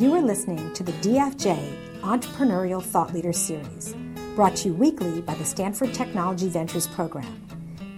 [0.00, 3.94] You are listening to the DFJ Entrepreneurial Thought Leader Series,
[4.34, 7.46] brought to you weekly by the Stanford Technology Ventures Program.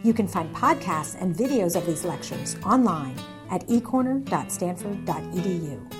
[0.02, 3.14] You can find podcasts and videos of these lectures online
[3.52, 5.92] at ecorner.stanford.edu.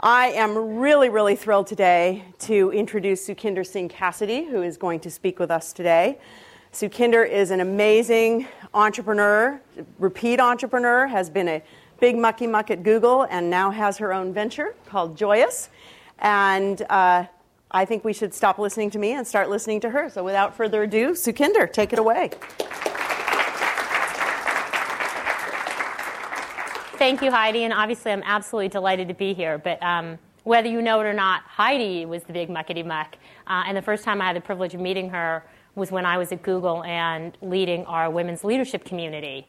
[0.00, 5.10] I am really, really thrilled today to introduce Sukhinder Singh Cassidy, who is going to
[5.10, 6.18] speak with us today.
[6.74, 9.58] Sukhinder is an amazing entrepreneur,
[9.98, 11.62] repeat entrepreneur, has been a
[12.02, 15.68] big mucky muck at Google, and now has her own venture called Joyus.
[16.18, 17.26] And uh,
[17.70, 20.10] I think we should stop listening to me and start listening to her.
[20.10, 22.30] So without further ado, Sukhinder, take it away.
[26.98, 27.62] Thank you, Heidi.
[27.62, 29.58] And obviously, I'm absolutely delighted to be here.
[29.58, 33.14] But um, whether you know it or not, Heidi was the big muckety muck.
[33.46, 35.44] Uh, and the first time I had the privilege of meeting her
[35.76, 39.46] was when I was at Google and leading our women's leadership community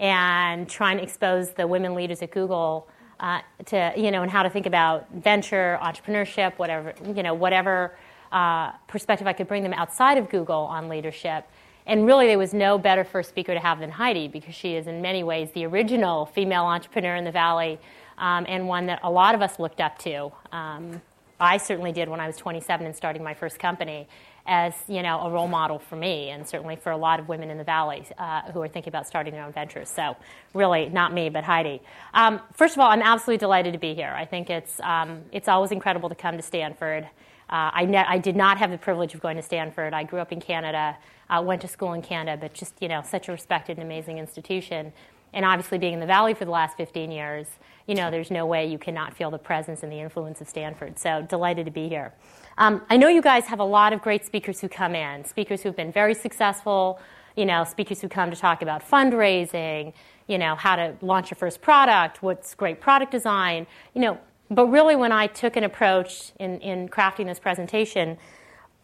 [0.00, 2.88] and trying to expose the women leaders at Google
[3.20, 7.96] uh, to, you know, and how to think about venture, entrepreneurship, whatever, you know, whatever
[8.30, 11.44] uh, perspective I could bring them outside of Google on leadership.
[11.86, 14.86] And really, there was no better first speaker to have than Heidi because she is,
[14.86, 17.78] in many ways, the original female entrepreneur in the Valley
[18.18, 20.30] um, and one that a lot of us looked up to.
[20.52, 21.00] Um,
[21.40, 24.08] I certainly did when I was 27 and starting my first company
[24.48, 27.50] as you know a role model for me and certainly for a lot of women
[27.50, 29.88] in the valley uh, who are thinking about starting their own ventures.
[29.88, 30.16] So
[30.54, 31.82] really not me but heidi.
[32.14, 34.12] Um, first of all i'm absolutely delighted to be here.
[34.16, 37.04] I think it's, um, it's always incredible to come to stanford.
[37.50, 39.94] Uh, I, ne- I, did not have the privilege of going to stanford.
[39.94, 40.96] I grew up in canada
[41.28, 44.18] uh, went to school in canada but just you know such a respected and amazing
[44.18, 44.92] institution.
[45.34, 47.46] And obviously being in the valley for the last 15 years
[47.86, 50.98] you know there's no way you cannot feel the presence and the influence of stanford.
[50.98, 52.14] So delighted to be here
[52.58, 55.62] um, I know you guys have a lot of great speakers who come in, speakers
[55.62, 57.00] who've been very successful,
[57.36, 59.92] you know, speakers who come to talk about fundraising,
[60.26, 64.18] you know, how to launch your first product, what's great product design, you know.
[64.50, 68.18] But really, when I took an approach in, in crafting this presentation,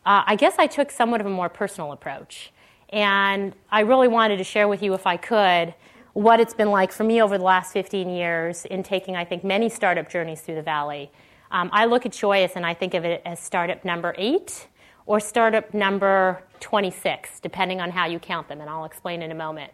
[0.06, 2.52] uh, I guess I took somewhat of a more personal approach.
[2.90, 5.74] And I really wanted to share with you, if I could,
[6.12, 9.42] what it's been like for me over the last 15 years in taking, I think,
[9.42, 11.10] many startup journeys through the Valley
[11.54, 14.66] um, I look at Joyus and I think of it as startup number eight
[15.06, 19.36] or startup number 26, depending on how you count them, and I'll explain in a
[19.36, 19.70] moment.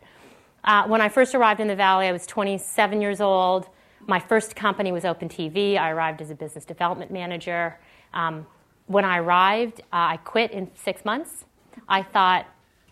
[0.62, 3.66] Uh, when I first arrived in the Valley, I was 27 years old.
[4.06, 5.78] My first company was OpenTV.
[5.78, 7.78] I arrived as a business development manager.
[8.12, 8.46] Um,
[8.86, 11.46] when I arrived, uh, I quit in six months.
[11.88, 12.46] I thought,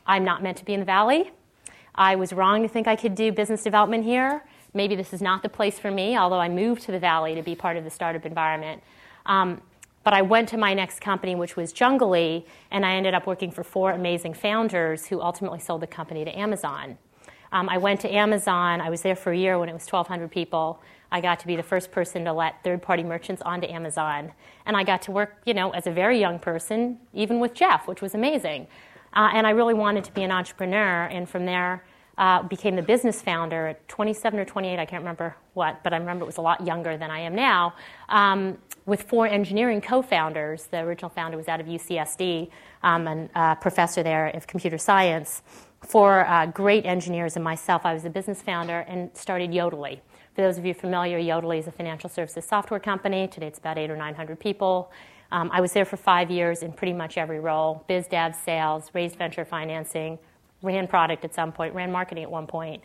[0.06, 1.30] I'm not meant to be in the Valley.
[1.94, 4.44] I was wrong to think I could do business development here
[4.78, 7.42] maybe this is not the place for me, although I moved to the Valley to
[7.42, 8.82] be part of the startup environment.
[9.26, 9.60] Um,
[10.04, 13.50] but I went to my next company, which was Junglee, and I ended up working
[13.50, 16.96] for four amazing founders who ultimately sold the company to Amazon.
[17.50, 18.80] Um, I went to Amazon.
[18.80, 20.80] I was there for a year when it was 1,200 people.
[21.10, 24.32] I got to be the first person to let third-party merchants onto Amazon,
[24.64, 27.88] and I got to work, you know, as a very young person, even with Jeff,
[27.88, 28.68] which was amazing.
[29.12, 31.82] Uh, and I really wanted to be an entrepreneur, and from there,
[32.18, 35.96] uh, became the business founder at 27 or 28, I can't remember what, but I
[35.96, 37.74] remember it was a lot younger than I am now,
[38.08, 40.66] um, with four engineering co founders.
[40.66, 42.50] The original founder was out of UCSD,
[42.82, 45.42] um, and a professor there of computer science.
[45.82, 50.00] Four uh, great engineers and myself, I was the business founder and started Yodlee.
[50.34, 53.28] For those of you familiar, Yodlee is a financial services software company.
[53.28, 54.90] Today it's about eight or 900 people.
[55.30, 58.90] Um, I was there for five years in pretty much every role biz dev, sales,
[58.94, 60.18] raised venture financing,
[60.62, 62.82] ran product at some point, ran marketing at one point.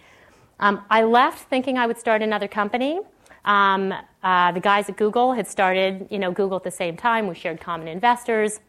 [0.59, 2.99] Um, I left thinking I would start another company.
[3.45, 7.27] Um, uh, the guys at Google had started, you know, Google at the same time.
[7.27, 8.59] We shared common investors.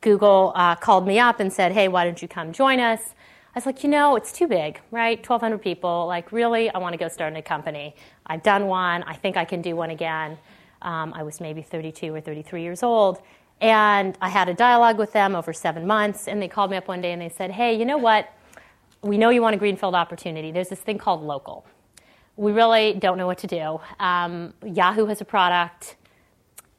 [0.00, 3.14] Google uh, called me up and said, "Hey, why don't you come join us?"
[3.54, 5.18] I was like, you know, it's too big, right?
[5.18, 6.06] 1,200 people.
[6.06, 7.96] Like, really, I want to go start a company.
[8.26, 9.02] I've done one.
[9.02, 10.38] I think I can do one again.
[10.82, 13.20] Um, I was maybe 32 or 33 years old.
[13.60, 16.88] And I had a dialogue with them over seven months, and they called me up
[16.88, 18.32] one day and they said, Hey, you know what?
[19.02, 20.50] We know you want a greenfield opportunity.
[20.50, 21.66] There's this thing called local.
[22.36, 23.80] We really don't know what to do.
[23.98, 25.96] Um, Yahoo has a product.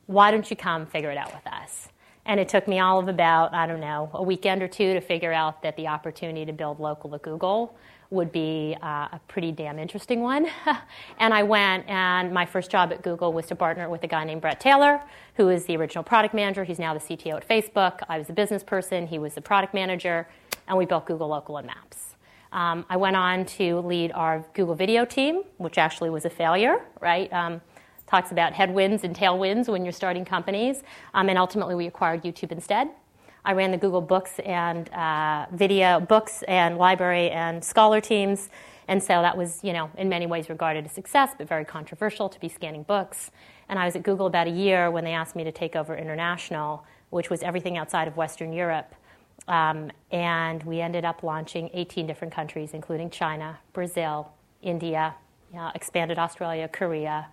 [0.07, 1.89] Why don't you come figure it out with us?
[2.25, 5.01] And it took me all of about, I don't know, a weekend or two to
[5.01, 7.75] figure out that the opportunity to build local at Google
[8.11, 10.45] would be uh, a pretty damn interesting one.
[11.19, 14.23] and I went, and my first job at Google was to partner with a guy
[14.25, 15.01] named Bret Taylor,
[15.35, 16.63] who is the original product manager.
[16.65, 18.03] He's now the CTO at Facebook.
[18.09, 20.27] I was a business person, he was the product manager,
[20.67, 22.15] and we built Google Local and Maps.
[22.51, 26.81] Um, I went on to lead our Google Video team, which actually was a failure,
[26.99, 27.31] right?
[27.31, 27.61] Um,
[28.07, 30.83] talks about headwinds and tailwinds when you're starting companies.
[31.13, 32.89] Um, and ultimately, we acquired YouTube instead.
[33.43, 38.49] I ran the Google Books and uh, video books and library and scholar teams.
[38.87, 42.29] And so that was, you know, in many ways regarded as success, but very controversial
[42.29, 43.31] to be scanning books.
[43.69, 45.95] And I was at Google about a year when they asked me to take over
[45.95, 48.93] international, which was everything outside of Western Europe.
[49.47, 55.15] Um, and we ended up launching 18 different countries, including China, Brazil, India,
[55.57, 57.27] uh, expanded Australia, Korea,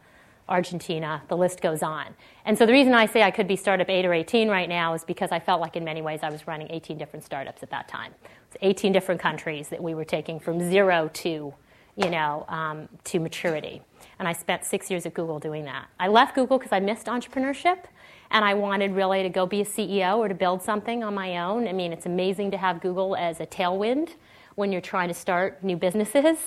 [0.49, 2.15] Argentina, the list goes on.
[2.45, 4.95] And so the reason I say I could be startup 8 or 18 right now
[4.95, 7.71] is because I felt like in many ways I was running 18 different startups at
[7.71, 8.15] that time.
[8.49, 11.53] It's 18 different countries that we were taking from zero to,
[11.97, 13.83] you know, um, to maturity.
[14.19, 15.87] And I spent six years at Google doing that.
[16.01, 17.85] I left Google because I missed entrepreneurship
[18.31, 21.39] and I wanted really to go be a CEO or to build something on my
[21.39, 21.69] own.
[21.69, 24.15] I mean, it's amazing to have Google as a tailwind
[24.55, 26.39] when you're trying to start new businesses.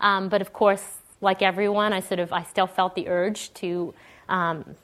[0.00, 3.94] Um, but of course, like everyone, I sort of I still felt the urge to
[4.28, 4.74] um,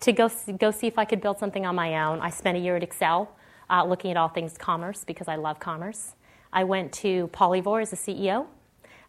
[0.00, 2.20] to go go see if I could build something on my own.
[2.20, 3.28] I spent a year at Accel
[3.70, 6.14] uh, looking at all things commerce because I love commerce.
[6.52, 8.46] I went to Polyvore as a CEO.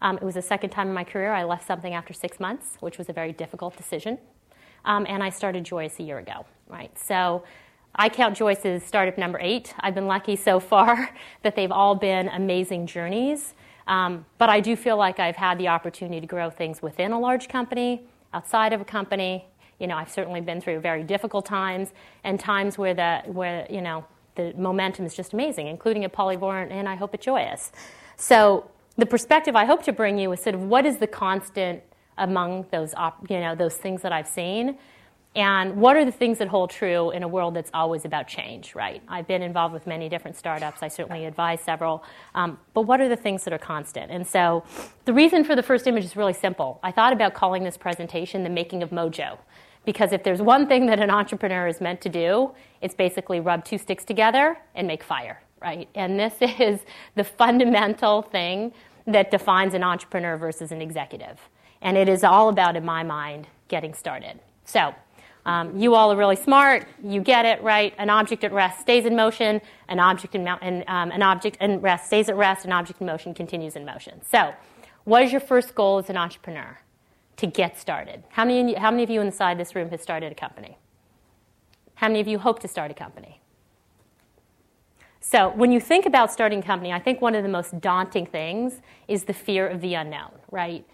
[0.01, 2.77] Um, it was the second time in my career I left something after six months,
[2.79, 4.19] which was a very difficult decision.
[4.85, 6.97] Um, and I started Joyus a year ago, right?
[6.97, 7.43] So
[7.95, 9.73] I count Joyus as startup number eight.
[9.79, 11.09] I've been lucky so far
[11.41, 13.53] that they've all been amazing journeys.
[13.87, 17.19] Um, but I do feel like I've had the opportunity to grow things within a
[17.19, 18.01] large company,
[18.33, 19.45] outside of a company.
[19.79, 21.93] You know, I've certainly been through very difficult times
[22.23, 24.05] and times where the where you know
[24.35, 27.71] the momentum is just amazing, including at Polyvore and I hope at Joyus.
[28.17, 31.81] So the perspective I hope to bring you is sort of what is the constant
[32.17, 34.77] among those op, you know those things that I've seen
[35.37, 38.73] and what are the things that hold true in a world that's always about change,
[38.73, 39.03] right?
[39.07, 40.81] I've been involved with many different startups.
[40.81, 42.03] I certainly advise several.
[42.33, 44.11] Um, but what are the things that are constant?
[44.11, 44.63] And so
[45.05, 46.79] the reason for the first image is really simple.
[46.81, 49.37] I thought about calling this presentation the making of mojo.
[49.85, 52.51] Because if there's one thing that an entrepreneur is meant to do,
[52.81, 55.87] it's basically rub two sticks together and make fire, right?
[55.93, 56.79] And this is
[57.13, 58.73] the fundamental thing
[59.05, 61.37] that defines an entrepreneur versus an executive.
[61.79, 64.39] And it is all about, in my mind, getting started.
[64.65, 64.95] So,
[65.47, 66.85] um, you all are really smart.
[67.01, 67.93] You get it right.
[67.97, 69.61] An object at rest stays in motion.
[69.87, 72.65] An object in mo- and, um, an object in rest stays at rest.
[72.65, 74.21] An object in motion continues in motion.
[74.29, 74.53] So,
[75.05, 76.79] what is your first goal as an entrepreneur?
[77.37, 78.23] To get started.
[78.29, 80.77] How many, how many of you inside this room have started a company?
[81.95, 83.39] How many of you hope to start a company?
[85.21, 88.25] So, when you think about starting a company, I think one of the most daunting
[88.25, 90.85] things is the fear of the unknown, right?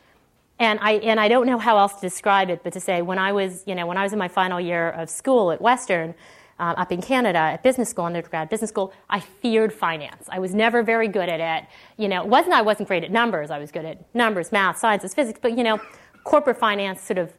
[0.63, 3.19] And I, and I don't know how else to describe it, but to say when
[3.19, 6.15] I was, you know, when I was in my final year of school at Western,
[6.57, 10.30] uh, up in Canada at business school, undergrad business school, I feared finance.
[10.30, 11.69] I was never very good at it.
[11.98, 13.51] You know, it wasn't I wasn't great at numbers.
[13.51, 15.81] I was good at numbers, math, sciences, physics, but you know,
[16.24, 17.33] corporate finance sort of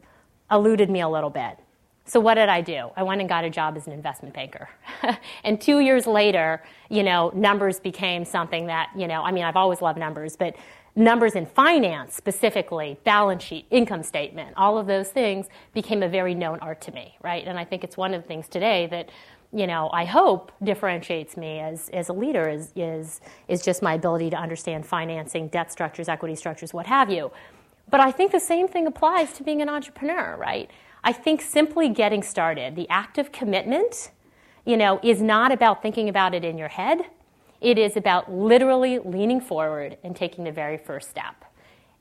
[0.51, 1.57] eluded me a little bit.
[2.07, 2.91] So what did I do?
[2.95, 4.69] I went and got a job as an investment banker.
[5.43, 6.61] and two years later,
[6.91, 10.55] you know, numbers became something that, you know, I mean, I've always loved numbers, but
[10.95, 16.33] numbers in finance specifically, balance sheet, income statement, all of those things became a very
[16.33, 17.45] known art to me, right?
[17.45, 19.09] And I think it's one of the things today that
[19.53, 23.93] you know, I hope differentiates me as, as a leader is, is, is just my
[23.93, 27.31] ability to understand financing, debt structures, equity structures, what have you.
[27.89, 30.69] But I think the same thing applies to being an entrepreneur, right?
[31.05, 34.11] I think simply getting started, the act of commitment,
[34.65, 37.05] you know, is not about thinking about it in your head.
[37.65, 41.45] It is about literally leaning forward and taking the very first step.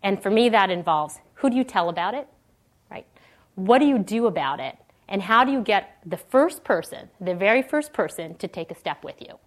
[0.02, 2.28] And for me, that involves who do you tell about it,
[2.90, 3.06] right?
[3.54, 4.76] What do you do about it?
[5.08, 8.74] And how do you get the first person, the very first person, to take a
[8.74, 9.38] step with you?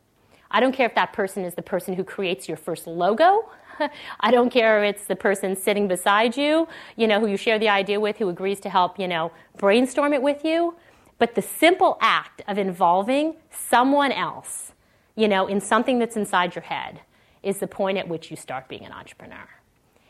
[0.49, 3.51] I don't care if that person is the person who creates your first logo.
[4.19, 7.59] I don't care if it's the person sitting beside you, you know, who you share
[7.59, 10.73] the idea with, who agrees to help, you know, brainstorm it with you.
[11.19, 14.66] But the simple act of involving someone else
[15.17, 17.01] you know, in something that's inside your head
[17.43, 19.49] is the point at which you start being an entrepreneur.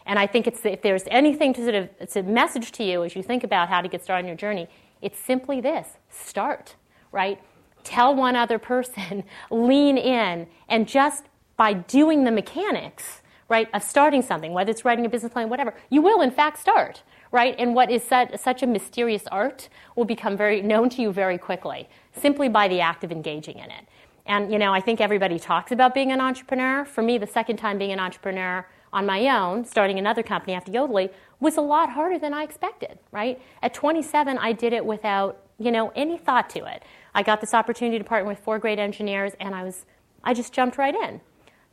[0.06, 3.04] And I think it's, if there's anything to sort of, it's a message to you
[3.04, 4.68] as you think about how to get started on your journey,
[5.02, 6.76] it's simply this start,
[7.12, 7.40] right?
[7.84, 14.22] Tell one other person, lean in, and just by doing the mechanics, right, of starting
[14.22, 17.56] something, whether it's writing a business plan, whatever, you will in fact start, right?
[17.58, 21.88] And what is such a mysterious art will become very known to you very quickly,
[22.14, 23.86] simply by the act of engaging in it.
[24.28, 26.86] And you know, I think everybody talks about being an entrepreneur.
[26.86, 30.72] For me, the second time being an entrepreneur on my own, starting another company after
[30.72, 33.40] Yodlee, was a lot harder than I expected, right?
[33.62, 36.84] At 27, I did it without, you know, any thought to it.
[37.14, 39.86] I got this opportunity to partner with four great engineers and I was
[40.24, 41.22] I just jumped right in.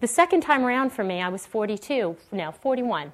[0.00, 3.12] The second time around for me, I was 42, no, 41.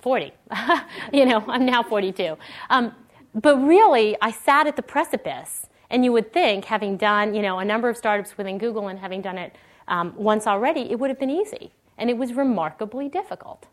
[0.00, 0.32] 40.
[1.12, 2.38] you know, I'm now 42.
[2.70, 2.94] Um,
[3.34, 7.58] but really, I sat at the precipice and you would think, having done you know,
[7.58, 9.54] a number of startups within Google and having done it
[9.88, 11.72] um, once already, it would have been easy.
[11.98, 13.66] And it was remarkably difficult.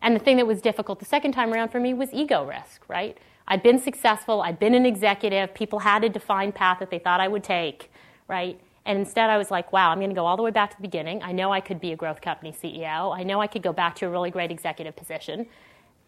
[0.00, 2.82] And the thing that was difficult the second time around for me was ego risk,
[2.88, 3.18] right?
[3.48, 7.20] I'd been successful, I'd been an executive, people had a defined path that they thought
[7.20, 7.90] I would take,
[8.28, 8.60] right?
[8.84, 10.76] And instead, I was like, wow, I'm going to go all the way back to
[10.76, 11.22] the beginning.
[11.22, 13.16] I know I could be a growth company CEO.
[13.16, 15.46] I know I could go back to a really great executive position.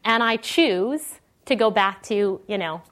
[0.04, 2.82] And I choose to go back to, you know,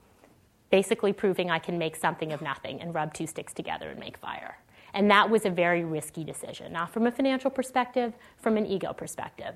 [0.76, 4.18] basically proving I can make something of nothing and rub two sticks together and make
[4.18, 4.58] fire.
[4.92, 8.92] And that was a very risky decision, not from a financial perspective, from an ego
[8.92, 9.54] perspective.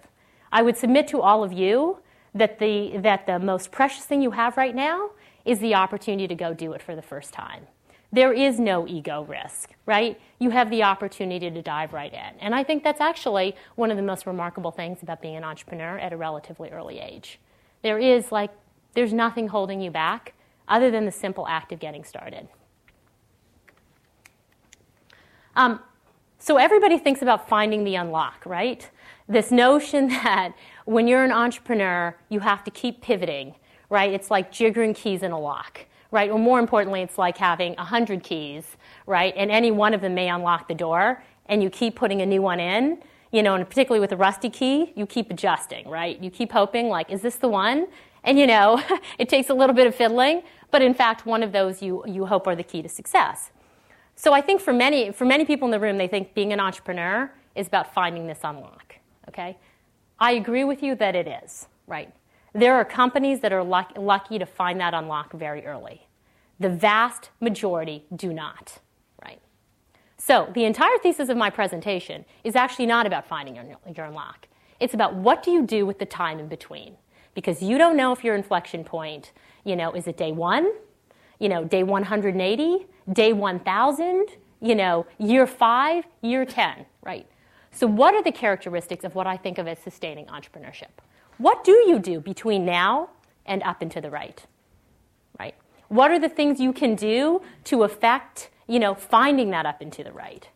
[0.51, 1.99] I would submit to all of you
[2.35, 5.11] that the, that the most precious thing you have right now
[5.45, 7.67] is the opportunity to go do it for the first time.
[8.11, 10.19] There is no ego risk, right?
[10.39, 12.41] You have the opportunity to dive right in.
[12.41, 15.99] And I think that's actually one of the most remarkable things about being an entrepreneur
[15.99, 17.39] at a relatively early age.
[17.83, 18.53] There is like,
[18.95, 20.33] there's nothing holding you back
[20.71, 22.49] other than the simple act of getting started.
[25.57, 25.81] Um,
[26.39, 28.89] so everybody thinks about finding the unlock, right?
[29.29, 30.55] This notion that
[30.87, 33.55] when you're an entrepreneur, you have to keep pivoting,
[33.91, 34.13] right?
[34.13, 36.31] It's like jiggering keys in a lock, right?
[36.31, 38.65] Or more importantly, it's like having 100 keys,
[39.07, 39.35] right?
[39.37, 42.41] And any one of them may unlock the door, and you keep putting a new
[42.41, 46.21] one in, you know, and particularly with a rusty key, you keep adjusting, right?
[46.23, 47.89] You keep hoping, like, is this the one?
[48.25, 48.83] And you know,
[49.19, 52.27] it takes a little bit of fiddling, but in fact, one of those you, you
[52.27, 53.51] hope are the key to success.
[54.17, 56.61] So I think for many, for many people in the room, they think being an
[56.61, 58.97] entrepreneur is about finding this unlock,
[59.29, 59.57] okay?
[60.19, 62.13] I agree with you that it is, right?
[62.53, 66.07] There are companies that are luck- lucky to find that unlock very early.
[66.59, 68.79] The vast majority do not,
[69.25, 69.41] right?
[70.19, 73.65] So the entire thesis of my presentation is actually not about finding your,
[73.97, 74.49] your unlock.
[74.79, 76.97] It's about what do you do with the time in between?
[77.35, 79.33] Because you don't know if your inflection point,
[79.65, 80.73] you know, is it day one,
[81.39, 84.27] you know, day 180, day 1000,
[84.61, 87.27] you know, year five, year 10, right?
[87.73, 90.91] So, what are the characteristics of what I think of as sustaining entrepreneurship?
[91.39, 93.11] What do you do between now
[93.47, 94.45] and up and to the right?
[95.39, 95.55] Right?
[95.89, 99.93] What are the things you can do to affect, you know, finding that up and
[99.95, 100.49] to the right?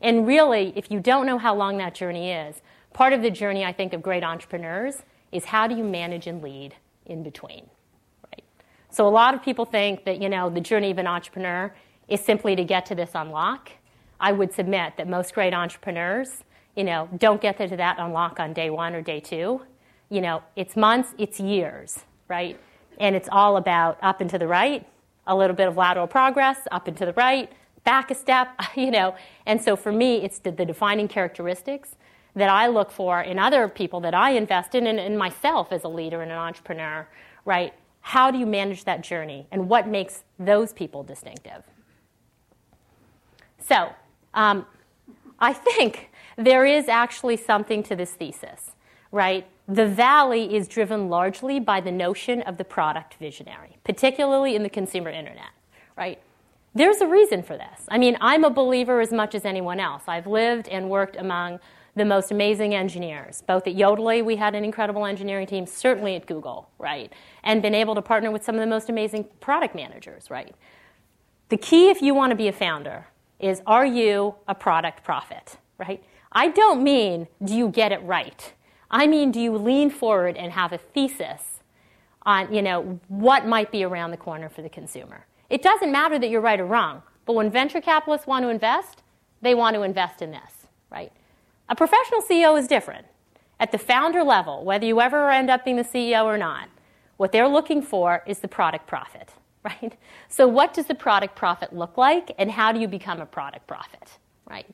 [0.00, 2.62] And really, if you don't know how long that journey is,
[2.94, 6.42] part of the journey I think of great entrepreneurs is how do you manage and
[6.42, 6.74] lead
[7.06, 7.68] in between?
[8.24, 8.44] Right?
[8.90, 11.74] So a lot of people think that, you know, the journey of an entrepreneur
[12.08, 13.70] is simply to get to this unlock.
[14.18, 16.44] I would submit that most great entrepreneurs
[16.76, 19.60] you know, don't get to that unlock on day one or day two.
[20.08, 22.58] You know, it's months, it's years, right?
[22.98, 24.86] And it's all about up and to the right,
[25.26, 27.50] a little bit of lateral progress, up and to the right,
[27.84, 29.14] back a step, you know.
[29.46, 31.96] And so for me, it's the, the defining characteristics
[32.34, 35.84] that I look for in other people that I invest in and in myself as
[35.84, 37.08] a leader and an entrepreneur,
[37.44, 37.74] right?
[38.00, 41.62] How do you manage that journey and what makes those people distinctive?
[43.58, 43.90] So,
[44.34, 44.66] um,
[45.38, 48.72] I think there is actually something to this thesis,
[49.10, 49.46] right?
[49.68, 54.70] The valley is driven largely by the notion of the product visionary, particularly in the
[54.70, 55.50] consumer internet,
[55.96, 56.20] right?
[56.74, 57.86] There's a reason for this.
[57.88, 60.04] I mean, I'm a believer as much as anyone else.
[60.06, 61.58] I've lived and worked among
[61.96, 63.42] the most amazing engineers.
[63.46, 67.12] Both at Yodlee, we had an incredible engineering team, certainly at Google, right?
[67.42, 70.54] And been able to partner with some of the most amazing product managers, right?
[71.48, 73.06] The key, if you want to be a founder,
[73.40, 76.02] is are you a product prophet, right?
[76.32, 78.52] I don't mean do you get it right.
[78.90, 81.60] I mean do you lean forward and have a thesis
[82.22, 85.26] on, you know, what might be around the corner for the consumer.
[85.48, 89.02] It doesn't matter that you're right or wrong, but when venture capitalists want to invest,
[89.42, 91.12] they want to invest in this, right?
[91.70, 93.06] A professional CEO is different.
[93.60, 96.68] At the founder level, whether you ever end up being the CEO or not,
[97.16, 99.30] what they're looking for is the product prophet,
[99.64, 99.96] right?
[100.28, 103.68] So what does the product prophet look like and how do you become a product
[103.68, 104.66] prophet, right?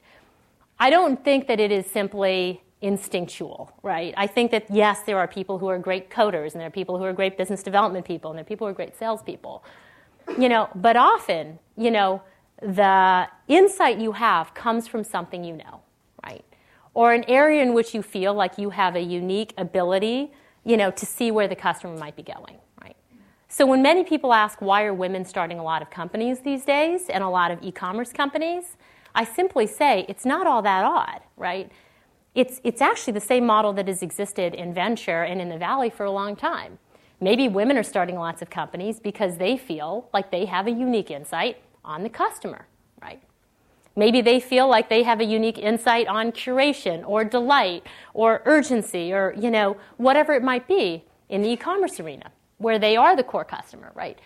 [0.78, 4.14] I don't think that it is simply instinctual, right?
[4.16, 6.96] I think that yes, there are people who are great coders, and there are people
[6.98, 9.64] who are great business development people, and there are people who are great salespeople.
[10.38, 12.22] You know, but often, you know,
[12.60, 15.80] the insight you have comes from something you know?
[16.96, 20.32] Or an area in which you feel like you have a unique ability,
[20.64, 22.96] you know, to see where the customer might be going, right?
[23.48, 27.10] So when many people ask why are women starting a lot of companies these days
[27.10, 28.78] and a lot of e-commerce companies,
[29.14, 31.70] I simply say it's not all that odd, right?
[32.34, 35.90] It's, it's actually the same model that has existed in venture and in the valley
[35.90, 36.78] for a long time.
[37.20, 41.10] Maybe women are starting lots of companies because they feel like they have a unique
[41.10, 42.68] insight on the customer?
[43.96, 47.84] Maybe they feel like they have a unique insight on curation or delight
[48.14, 52.96] or urgency or, you know, whatever it might be in the e-commerce arena where they
[52.96, 54.18] are the core customer, right?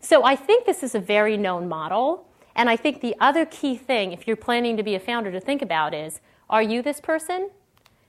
[0.00, 3.76] So I think this is a very known model and I think the other key
[3.76, 6.20] thing, if you're planning to be a founder, to think about is
[6.50, 7.50] are you this person?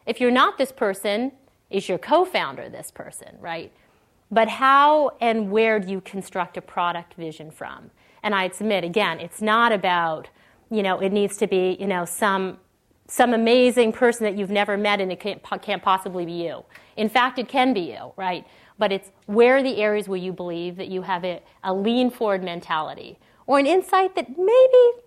[0.05, 1.33] If you're not this person,
[1.69, 3.71] Is your co founder this person, right?
[4.31, 7.91] But how and where do you construct a product vision from?
[8.23, 10.29] And I'd submit, again, it's not about,
[10.69, 12.57] you know, it needs to be, you know, some,
[13.07, 16.63] some amazing person that you've never met and it can't, can't possibly be you.
[16.95, 18.45] In fact, it can be you, right?
[18.77, 22.11] But it's where are the areas where you believe that you have a, a lean
[22.11, 25.01] forward mentality or an insight that maybe,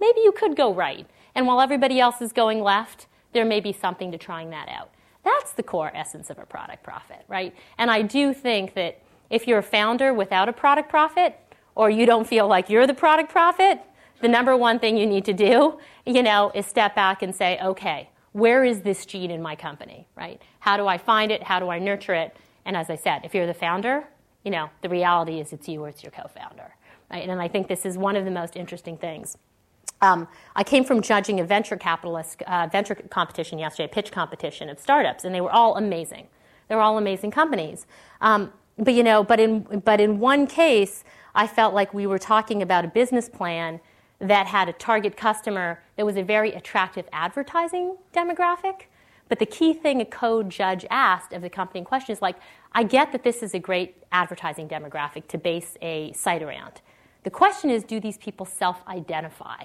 [0.00, 1.06] maybe you could go right.
[1.34, 4.90] And while everybody else is going left, there may be something to trying that out.
[5.22, 7.54] That's the core essence of a product prophet, right?
[7.76, 11.38] And I do think that if you're a founder without a product prophet,
[11.74, 13.80] or you don't feel like you're the product prophet,
[14.20, 17.58] the number one thing you need to do, you know, is step back and say,
[17.62, 20.40] okay, where is this gene in my company, right?
[20.60, 21.42] How do I find it?
[21.42, 22.36] How do I nurture it?
[22.64, 24.04] And as I said, if you're the founder,
[24.44, 26.74] you know, the reality is it's you or it's your co-founder,
[27.10, 27.28] right?
[27.28, 29.36] And I think this is one of the most interesting things.
[30.02, 34.70] Um, I came from judging a venture capitalist uh, venture competition yesterday, a pitch competition
[34.70, 36.28] of startups, and they were all amazing.
[36.68, 37.86] They were all amazing companies.
[38.20, 42.18] Um, but you know, but in but in one case, I felt like we were
[42.18, 43.80] talking about a business plan
[44.20, 48.82] that had a target customer that was a very attractive advertising demographic.
[49.28, 52.36] But the key thing a code judge asked of the company in question is like,
[52.72, 56.80] I get that this is a great advertising demographic to base a site around.
[57.22, 59.64] The question is, do these people self identify?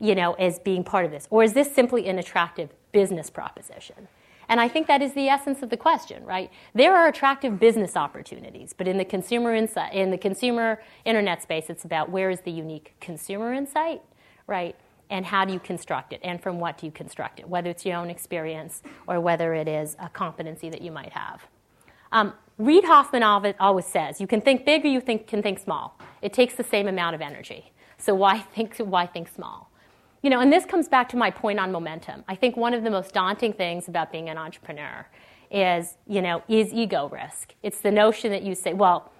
[0.00, 1.26] you know, as being part of this?
[1.30, 4.08] Or is this simply an attractive business proposition?
[4.48, 6.50] And I think that is the essence of the question, right?
[6.74, 11.66] There are attractive business opportunities, but in the consumer insight, in the consumer internet space,
[11.68, 14.02] it's about where is the unique consumer insight,
[14.46, 14.76] right?
[15.10, 17.48] And how do you construct it, and from what do you construct it?
[17.48, 21.42] Whether it's your own experience or whether it is a competency that you might have.
[22.10, 25.98] Um, Reid Hoffman always says, you can think big or you think, can think small.
[26.22, 27.72] It takes the same amount of energy.
[27.98, 29.70] So why think, why think small?
[30.24, 32.24] You know, and this comes back to my point on momentum.
[32.26, 35.06] I think one of the most daunting things about being an entrepreneur
[35.50, 37.52] is, you know, is ego risk.
[37.62, 39.12] It's the notion that you say, well,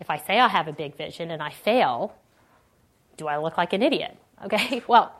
[0.00, 2.16] if I say I have a big vision and I fail,
[3.18, 4.16] do I look like an idiot?
[4.44, 5.18] Okay, well,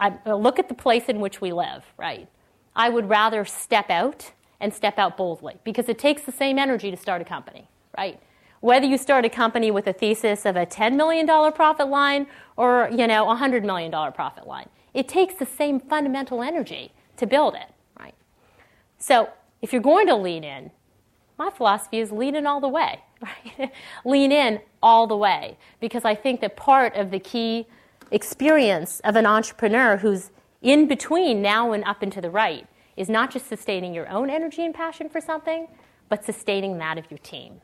[0.00, 2.26] I uh, look at the place in which we live, right?
[2.74, 6.90] I would rather step out and step out boldly because it takes the same energy
[6.90, 8.18] to start a company, right?
[8.60, 12.88] Whether you start a company with a thesis of a $10 million profit line or
[12.90, 14.68] you know a $100 million profit line.
[14.94, 18.14] It takes the same fundamental energy to build it right?
[18.98, 19.28] So
[19.62, 20.70] if you're going to lean in
[21.38, 23.72] my philosophy is lean in all the way right?
[24.04, 27.66] Lean in all the way because i think that part of the key
[28.10, 30.30] experience of an entrepreneur who's
[30.62, 32.66] in between now and up and to the right
[32.96, 35.68] is not just sustaining your own energy and passion for something
[36.08, 37.60] but sustaining that of your team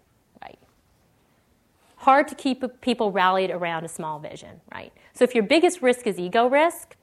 [2.05, 4.93] hard to keep people rallied around a small vision, right?
[5.13, 6.97] So if your biggest risk is ego risk,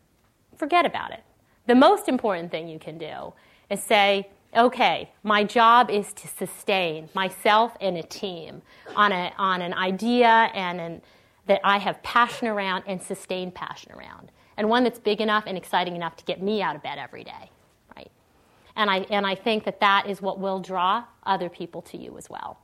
[0.56, 1.24] forget about it.
[1.68, 3.34] The most important thing you can do
[3.70, 8.62] is say, okay, my job is to sustain myself and a team
[8.96, 11.02] on, a, on an idea and an,
[11.48, 15.58] that I have passion around and sustained passion around, and one that's big enough and
[15.58, 17.50] exciting enough to get me out of bed every day,
[17.96, 18.12] right?
[18.76, 22.18] And I, and I think that that is what will draw other people to you
[22.18, 22.60] as well.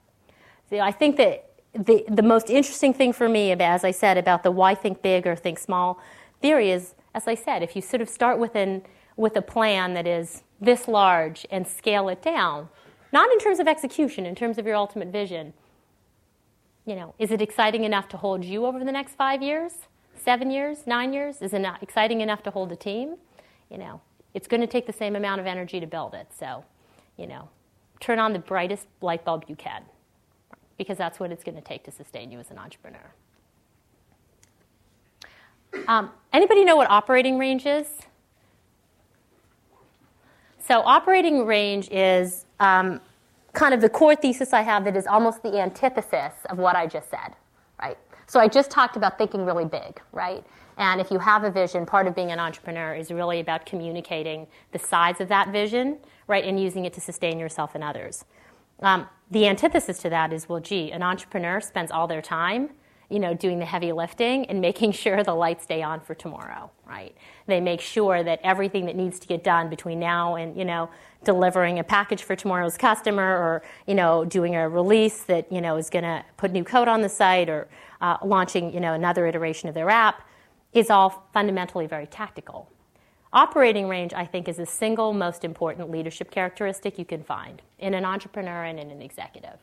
[0.69, 1.47] So I think that
[1.78, 5.28] the, the most interesting thing for me, as I said, about the why think big
[5.28, 6.00] or think small
[6.42, 8.84] theory is, as I said, if you sort of start with, an,
[9.16, 12.70] with a plan that is this large and scale it down,
[13.13, 15.54] not in terms of execution, in terms of your ultimate vision,
[16.86, 19.74] you know, is it exciting enough to hold you over the next five years,
[20.16, 21.42] seven years, nine years?
[21.42, 23.16] Is it not exciting enough to hold a team?
[23.70, 24.02] You know,
[24.34, 26.28] it's going to take the same amount of energy to build it.
[26.38, 26.63] So,
[27.18, 27.50] you know,
[28.00, 29.84] turn on the brightest light bulb you can
[30.78, 33.13] because that's what it's going to take to sustain you as an entrepreneur.
[35.88, 37.88] Um, anybody know what operating range is?
[40.60, 43.00] So, operating range is um,
[43.54, 46.88] kind of the core thesis I have that is almost the antithesis of what I
[46.88, 47.36] just said,
[47.82, 47.98] right?
[48.26, 50.44] So, I just talked about thinking really big, right?
[50.78, 54.46] And if you have a vision, part of being an entrepreneur is really about communicating
[54.74, 58.26] the size of that vision, right, and using it to sustain yourself and others.
[58.82, 62.70] Um, the antithesis to that is, well, gee, an entrepreneur spends all their time,
[63.10, 66.72] you know, doing the heavy lifting and making sure the lights stay on for tomorrow,
[66.86, 67.16] right?
[67.46, 70.90] They make sure that everything that needs to get done between now and, you know,
[71.24, 75.76] delivering a package for tomorrow's customer or, you know, doing a release that, you know,
[75.78, 77.68] is going to put new code on the site or
[78.02, 80.24] uh, launching, you know, another iteration of their app
[80.74, 82.70] is all fundamentally very tactical.
[83.34, 87.94] Operating range, I think, is the single most important leadership characteristic you can find in
[87.94, 89.60] an entrepreneur and in an executive.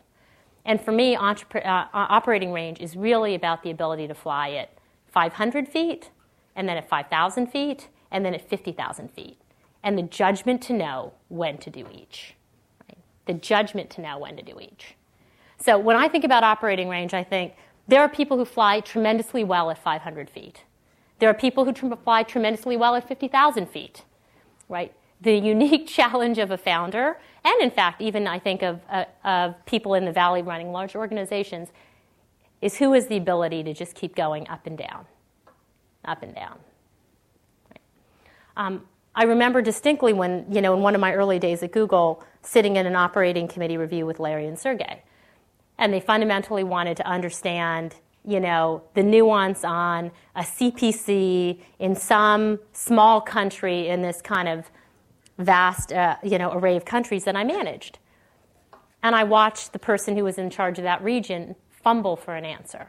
[0.64, 4.70] And for me, uh, operating range is really about the ability to fly at
[5.12, 6.11] 500 feet,
[6.57, 9.38] and then at 5,000 feet, and then at 50,000 feet,
[9.83, 12.35] and the judgment to know when to do each.
[12.88, 12.98] Right?
[13.27, 14.94] the judgment to know when to do each.
[15.59, 17.55] So when I think about operating range, I think
[17.88, 20.64] there are people who fly tremendously well at 500 feet.
[21.24, 24.02] There are people who fly tremendously well at 50,000 feet,
[24.68, 24.92] right?
[25.22, 29.54] The unique challenge of a founder, and in fact, even I think of, uh, of
[29.64, 31.70] people in the valley running large organizations,
[32.60, 35.06] is who has the ability to just keep going up and down,
[36.04, 36.58] up and down.
[37.70, 37.80] Right?
[38.58, 38.82] Um,
[39.14, 42.76] I remember distinctly when, you know, in one of my early days at Google, sitting
[42.76, 45.02] in an operating committee review with Larry and Sergey.
[45.78, 47.94] And they fundamentally wanted to understand
[48.26, 54.70] you know, the nuance on a CPC in some small country in this kind of
[55.38, 57.98] vast, uh, you know, array of countries that I managed.
[59.02, 62.46] And I watched the person who was in charge of that region fumble for an
[62.46, 62.88] answer.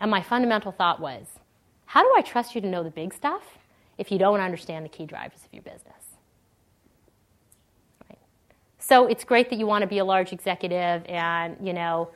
[0.00, 1.26] And my fundamental thought was,
[1.84, 3.58] how do I trust you to know the big stuff
[3.98, 6.16] if you don't understand the key drivers of your business?
[8.08, 8.18] Right.
[8.78, 12.08] So it's great that you want to be a large executive and, you know,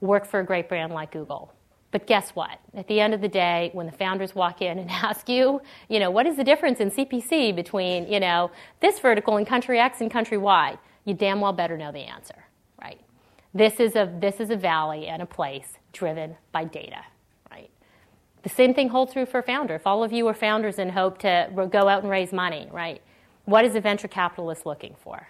[0.00, 1.54] work for a great brand like Google.
[1.90, 2.60] But guess what?
[2.74, 5.98] At the end of the day, when the founders walk in and ask you, you
[5.98, 8.50] know, what is the difference in CPC between, you know,
[8.80, 12.44] this vertical in country X and country Y, you damn well better know the answer,
[12.80, 13.00] right?
[13.54, 17.04] This is a this is a valley and a place driven by data,
[17.50, 17.70] right?
[18.42, 19.74] The same thing holds true for a founder.
[19.74, 23.02] If all of you are founders and hope to go out and raise money, right?
[23.46, 25.28] What is a venture capitalist looking for?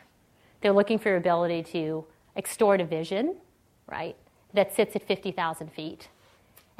[0.60, 2.04] They're looking for your ability to
[2.36, 3.36] extort a vision,
[3.86, 4.16] right,
[4.52, 6.08] that sits at 50,000 feet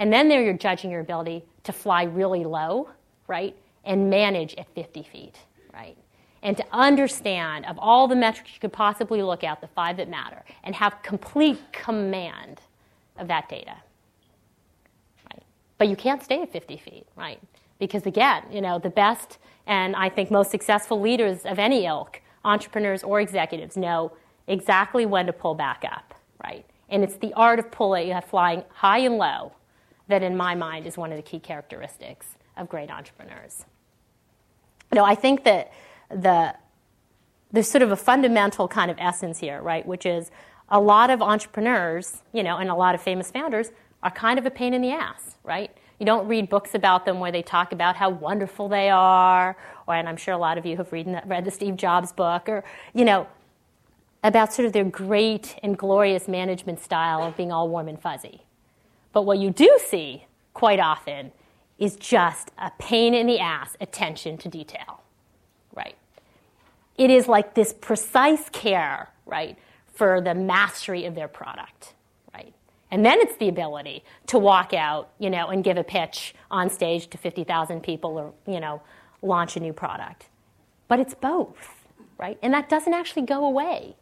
[0.01, 2.89] and then there you're judging your ability to fly really low,
[3.29, 3.55] right?
[3.85, 5.37] And manage at 50 feet,
[5.75, 5.97] right?
[6.43, 10.09] And to understand of all the metrics you could possibly look at, the five that
[10.09, 12.63] matter, and have complete command
[13.19, 13.77] of that data.
[15.31, 15.43] Right?
[15.77, 17.39] But you can't stay at 50 feet, right?
[17.79, 19.37] Because again, you know, the best
[19.67, 24.13] and I think most successful leaders of any ilk, entrepreneurs or executives, know
[24.47, 26.65] exactly when to pull back up, right?
[26.89, 29.53] And it's the art of pulling, flying high and low
[30.11, 33.65] that, in my mind, is one of the key characteristics of great entrepreneurs.
[34.93, 35.73] You know, I think that
[36.11, 36.55] the
[37.53, 39.85] there's sort of a fundamental kind of essence here, right?
[39.85, 40.31] Which is
[40.69, 44.47] a lot of entrepreneurs, you know, and a lot of famous founders are kind of
[44.47, 45.71] a pain in the ass, right?
[45.99, 49.95] You don't read books about them where they talk about how wonderful they are, or
[49.95, 52.65] and I'm sure a lot of you have read, read the Steve Jobs book, or
[52.95, 53.27] you know,
[54.23, 58.45] about sort of their great and glorious management style of being all warm and fuzzy.
[59.13, 61.33] But what you do see quite often
[61.79, 65.03] is just a pain in the ass attention to detail,
[65.75, 65.97] right?
[66.99, 69.57] It is like this precise care, right,
[69.95, 71.95] for the mastery of their product,
[72.35, 72.53] right?
[72.91, 76.69] And then it's the ability to walk out, you know, and give a pitch on
[76.69, 78.83] stage to 50,000 people or, you know,
[79.23, 80.27] launch a new product.
[80.89, 81.87] But it's both,
[82.19, 82.39] right?
[82.43, 83.97] And that doesn't actually go away,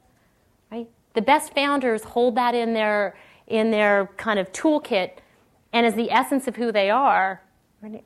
[0.73, 0.89] right?
[1.15, 3.17] The best founders hold that in their
[3.49, 5.13] in their kind of toolkit
[5.73, 7.43] and as the essence of who they are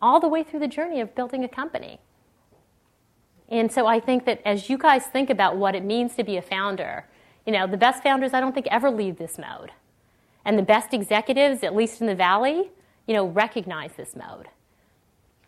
[0.00, 2.00] all the way through the journey of building a company.
[3.48, 6.36] And so I think that as you guys think about what it means to be
[6.36, 7.06] a founder,
[7.46, 9.72] you know, the best founders I don't think ever leave this mode.
[10.44, 12.70] And the best executives, at least in the valley,
[13.06, 14.48] you know, recognize this mode.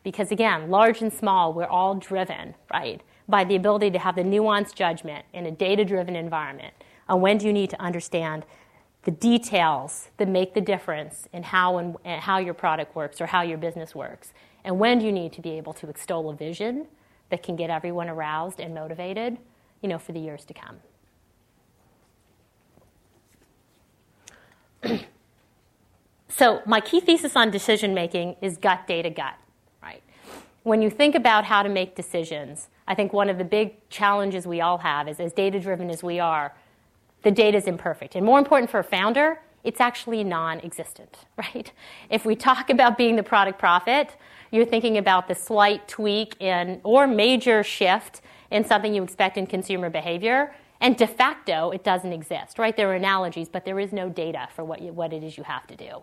[0.03, 4.23] Because again, large and small, we're all driven, right, by the ability to have the
[4.23, 6.75] nuanced judgment in a data driven environment
[7.09, 8.45] on when do you need to understand
[9.05, 13.27] the details that make the difference in how and, and, how your product works or
[13.27, 14.33] how your business works.
[14.65, 16.87] And when do you need to be able to extol a vision
[17.31, 19.39] that can get everyone aroused and motivated,
[19.83, 20.77] you know, for the years to come.
[26.29, 29.35] so my key thesis on decision making is gut data gut,
[29.83, 30.03] right?
[30.63, 34.47] When you think about how to make decisions, I think one of the big challenges
[34.47, 36.55] we all have is as data driven as we are,
[37.25, 38.15] the data is imperfect.
[38.15, 41.73] And more important for a founder, it's actually non existent, right?
[42.11, 44.17] If we talk about being the product prophet,
[44.51, 49.47] you're thinking about the slight tweak in or major shift in something you expect in
[49.47, 50.55] consumer behavior.
[50.81, 52.77] And de facto, it doesn't exist, right?
[52.77, 55.45] There are analogies, but there is no data for what, you, what it is you
[55.45, 56.03] have to do.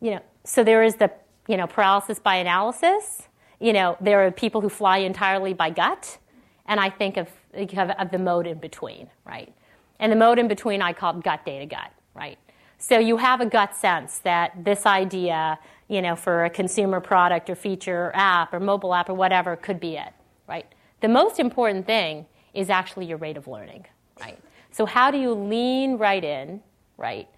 [0.00, 1.10] You know, so there is the
[1.48, 3.22] you know, paralysis by analysis.
[3.60, 6.18] You know, there are people who fly entirely by gut.
[6.66, 9.52] And I think of, of the mode in between, right?
[9.98, 12.38] And the mode in between I call gut data gut, right?
[12.78, 17.48] So you have a gut sense that this idea, you know, for a consumer product
[17.48, 20.12] or feature or app or mobile app or whatever could be it,
[20.48, 20.66] right?
[21.00, 23.86] The most important thing is actually your rate of learning,
[24.20, 24.38] right?
[24.70, 26.60] So how do you lean right in,
[26.96, 27.28] right?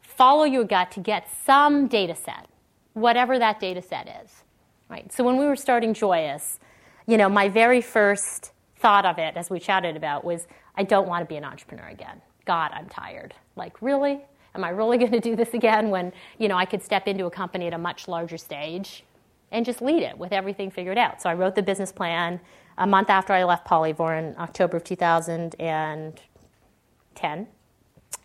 [0.00, 2.46] Follow your gut to get some data set,
[2.94, 4.42] whatever that data set is,
[4.88, 5.12] right?
[5.12, 6.58] So when we were starting Joyus,
[7.06, 11.08] you know, my very first thought of it, as we chatted about, was I don't
[11.08, 12.20] want to be an entrepreneur again.
[12.44, 13.34] God, I'm tired.
[13.56, 14.20] Like, really?
[14.54, 17.26] Am I really going to do this again when, you know, I could step into
[17.26, 19.04] a company at a much larger stage
[19.50, 21.22] and just lead it with everything figured out?
[21.22, 22.40] So I wrote the business plan
[22.76, 27.46] a month after I left Polyvore in October of 2010.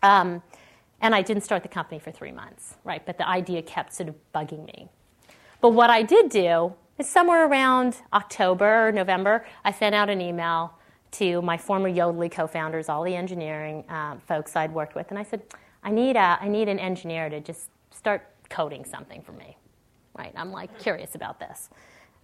[0.02, 0.42] Um,
[1.02, 3.04] and I didn't start the company for three months, right?
[3.04, 4.88] But the idea kept sort of bugging me.
[5.60, 10.20] But what I did do is somewhere around October, or November, I sent out an
[10.20, 10.74] email
[11.12, 15.22] to my former Yodlee co-founders, all the engineering uh, folks I'd worked with, and I
[15.22, 15.42] said,
[15.82, 19.56] I need, a, I need an engineer to just start coding something for me,
[20.16, 20.32] right?
[20.36, 21.70] I'm like curious about this.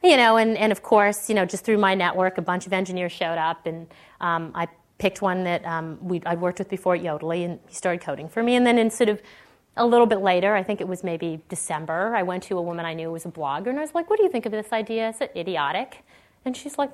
[0.03, 2.72] You know, and, and of course, you know, just through my network, a bunch of
[2.72, 3.87] engineers showed up, and
[4.20, 4.68] um, I
[4.99, 8.42] picked one that um, I'd worked with before at Yodlee, and he started coding for
[8.42, 8.57] me.
[8.57, 9.20] And then in sort of
[9.77, 12.85] a little bit later, I think it was maybe December, I went to a woman
[12.87, 14.72] I knew was a blogger, and I was like, what do you think of this
[14.72, 15.09] idea?
[15.09, 16.05] Is it idiotic?
[16.44, 16.90] And she's like,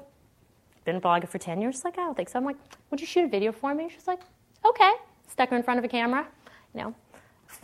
[0.84, 1.76] been a blogger for 10 years.
[1.76, 2.38] She's like, I don't think so.
[2.38, 2.56] I'm like,
[2.90, 3.88] would you shoot a video for me?
[3.92, 4.20] She's like,
[4.64, 4.92] okay.
[5.28, 6.26] Stuck her in front of a camera,
[6.74, 6.94] you know.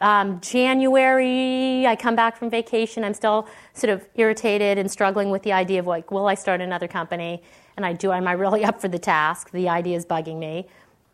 [0.00, 3.04] Um, January, I come back from vacation.
[3.04, 6.60] I'm still sort of irritated and struggling with the idea of like, will I start
[6.60, 7.42] another company?
[7.76, 8.12] And I do.
[8.12, 9.50] Am I really up for the task?
[9.50, 10.68] The idea is bugging me,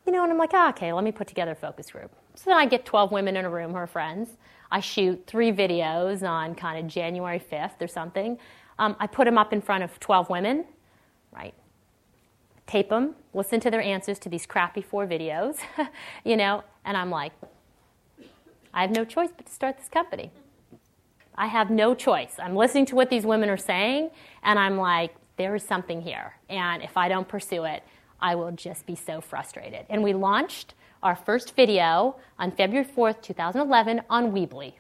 [0.06, 0.22] you know.
[0.22, 2.10] And I'm like, ah, okay, let me put together a focus group.
[2.34, 4.30] So then I get 12 women in a room who are friends.
[4.70, 8.38] I shoot three videos on kind of January 5th or something.
[8.78, 10.64] Um, I put them up in front of 12 women,
[11.32, 11.54] right?
[12.66, 15.58] Tape them, listen to their answers to these crappy four videos,
[16.24, 17.32] you know, and I'm like,
[18.72, 20.30] I have no choice but to start this company.
[21.36, 22.36] I have no choice.
[22.38, 24.10] I'm listening to what these women are saying,
[24.42, 26.34] and I'm like, there is something here.
[26.48, 27.82] And if I don't pursue it,
[28.20, 29.86] I will just be so frustrated.
[29.90, 34.74] And we launched our first video on February 4th, 2011 on Weebly.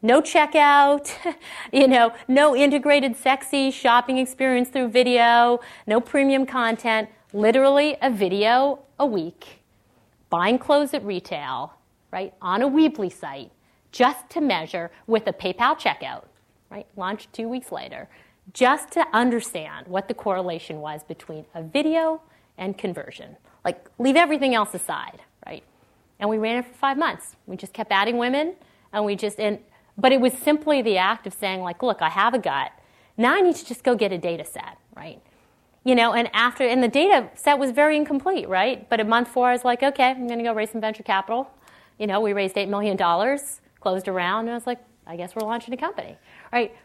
[0.00, 1.12] No checkout,
[1.72, 8.80] you know, no integrated sexy shopping experience through video, no premium content, literally a video
[9.00, 9.64] a week,
[10.30, 11.74] buying clothes at retail,
[12.12, 13.50] right, on a Weebly site,
[13.90, 16.24] just to measure with a PayPal checkout,
[16.70, 18.08] right, launched two weeks later,
[18.52, 22.22] just to understand what the correlation was between a video
[22.56, 23.36] and conversion.
[23.64, 25.64] Like, leave everything else aside, right?
[26.20, 27.34] And we ran it for five months.
[27.46, 28.54] We just kept adding women,
[28.92, 29.58] and we just, and,
[29.98, 32.70] but it was simply the act of saying, like, look, I have a gut.
[33.16, 35.20] Now I need to just go get a data set, right?
[35.84, 38.88] You know, and after, and the data set was very incomplete, right?
[38.88, 41.02] But at month four, I was like, okay, I'm going to go raise some venture
[41.02, 41.50] capital.
[41.98, 42.96] You know, we raised $8 million,
[43.80, 46.16] closed around, and I was like, I guess we're launching a company,
[46.52, 46.76] right?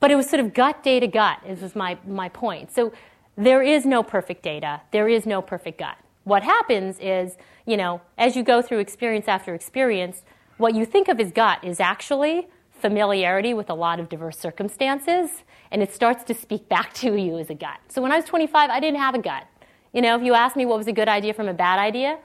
[0.00, 2.72] But it was sort of gut data gut, This was my, my point.
[2.72, 2.92] So
[3.36, 5.96] there is no perfect data, there is no perfect gut.
[6.24, 10.22] What happens is, you know, as you go through experience after experience,
[10.58, 15.42] what you think of as gut is actually familiarity with a lot of diverse circumstances,
[15.70, 17.78] and it starts to speak back to you as a gut.
[17.88, 19.46] So when I was 25, I didn't have a gut.
[19.92, 22.18] You know, if you asked me what was a good idea from a bad idea,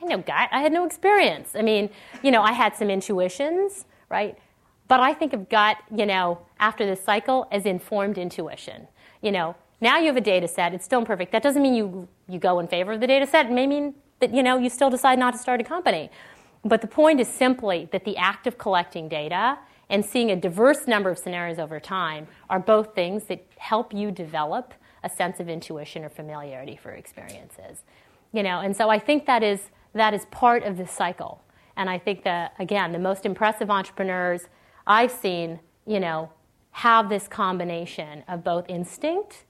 [0.00, 0.48] I no gut.
[0.52, 1.54] I had no experience.
[1.54, 1.90] I mean,
[2.22, 4.38] you know, I had some intuitions, right?
[4.86, 8.88] But I think of gut, you know, after this cycle as informed intuition.
[9.20, 11.32] You know, now you have a data set, it's still imperfect.
[11.32, 13.46] That doesn't mean you, you go in favor of the data set.
[13.46, 16.10] It may mean that, you know, you still decide not to start a company.
[16.64, 20.86] But the point is simply that the act of collecting data and seeing a diverse
[20.86, 25.48] number of scenarios over time are both things that help you develop a sense of
[25.48, 27.82] intuition or familiarity for experiences.
[28.32, 31.42] You know, and so I think that is that is part of the cycle.
[31.76, 34.42] And I think that again, the most impressive entrepreneurs
[34.86, 36.30] I've seen, you know,
[36.72, 39.44] have this combination of both instinct,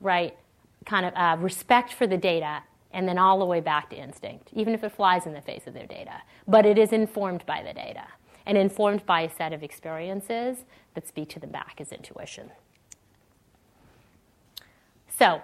[0.00, 0.36] right,
[0.84, 2.62] kind of uh, respect for the data,
[2.96, 5.66] and then all the way back to instinct, even if it flies in the face
[5.66, 6.22] of their data.
[6.48, 8.04] But it is informed by the data
[8.46, 12.50] and informed by a set of experiences that speak to them back as intuition.
[15.18, 15.42] So,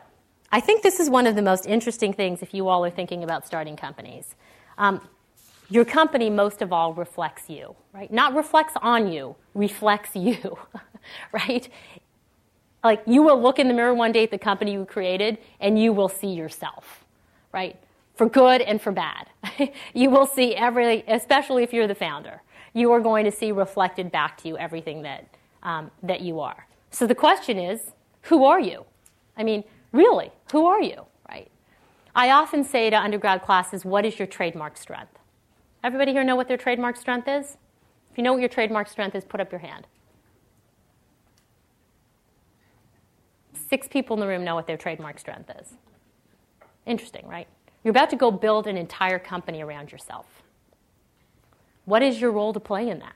[0.51, 3.23] I think this is one of the most interesting things if you all are thinking
[3.23, 4.35] about starting companies.
[4.79, 5.07] Um,
[5.69, 8.11] your company most of all reflects you, right?
[8.11, 10.57] Not reflects on you, reflects you,
[11.33, 11.69] right?
[12.83, 15.79] Like you will look in the mirror one day at the company you created and
[15.79, 17.02] you will see yourself,
[17.53, 17.77] right?
[18.15, 19.29] For good and for bad.
[19.95, 22.43] you will see every, especially if you're the founder,
[22.75, 25.27] you are going to see reflected back to you everything that,
[25.63, 26.67] um, that you are.
[26.91, 28.85] So the question is, who are you?
[29.37, 31.51] I mean, really, who are you, right?
[32.15, 35.19] I often say to undergrad classes, what is your trademark strength?
[35.83, 37.57] Everybody here know what their trademark strength is?
[38.11, 39.87] If you know what your trademark strength is, put up your hand.
[43.55, 45.75] Six people in the room know what their trademark strength is.
[46.87, 47.49] Interesting, right?
[47.85, 50.27] You're about to go build an entire company around yourself.
[51.85, 53.15] What is your role to play in that?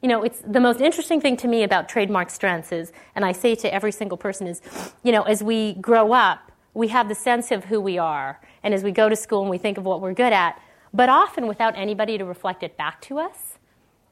[0.00, 3.32] You know, it's the most interesting thing to me about trademark strengths is, and I
[3.32, 4.60] say to every single person is,
[5.02, 8.40] you know, as we grow up, we have the sense of who we are.
[8.62, 10.60] And as we go to school and we think of what we're good at,
[10.92, 13.58] but often without anybody to reflect it back to us,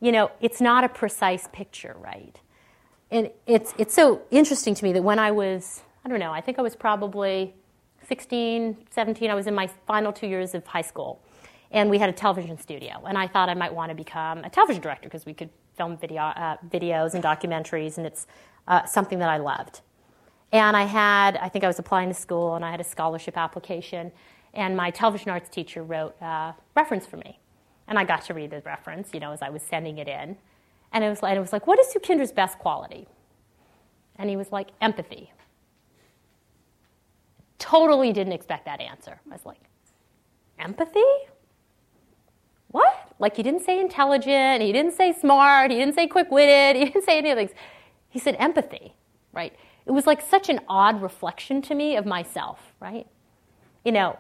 [0.01, 2.39] you know, it's not a precise picture, right?
[3.11, 6.41] And it's, it's so interesting to me that when I was, I don't know, I
[6.41, 7.55] think I was probably
[8.11, 11.23] 16, 17, I was in my final two years of high school.
[11.71, 13.05] And we had a television studio.
[13.07, 15.97] And I thought I might want to become a television director because we could film
[15.97, 18.27] video, uh, videos and documentaries, and it's
[18.67, 19.83] uh, something that I loved.
[20.51, 23.39] And I had, I think I was applying to school, and I had a scholarship
[23.39, 24.11] application,
[24.55, 27.39] and my television arts teacher wrote a reference for me.
[27.87, 30.37] And I got to read the reference, you know, as I was sending it in.
[30.93, 33.07] And it was, and it was like, what is Sukhinder's best quality?
[34.17, 35.33] And he was like, empathy.
[37.61, 39.21] Totally didn't expect that answer.
[39.31, 39.61] I was like,
[40.59, 41.01] empathy?
[42.69, 43.13] What?
[43.19, 46.87] Like, he didn't say intelligent, he didn't say smart, he didn't say quick witted, he
[46.87, 47.53] didn't say any of things.
[48.09, 48.95] He said empathy,
[49.33, 49.55] right?
[49.87, 53.07] It was like such an odd reflection to me of myself, right?
[53.85, 54.19] You know,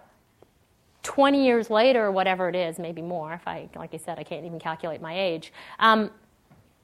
[1.02, 4.22] 20 years later, or whatever it is, maybe more, if I, like I said, I
[4.22, 6.10] can't even calculate my age, um,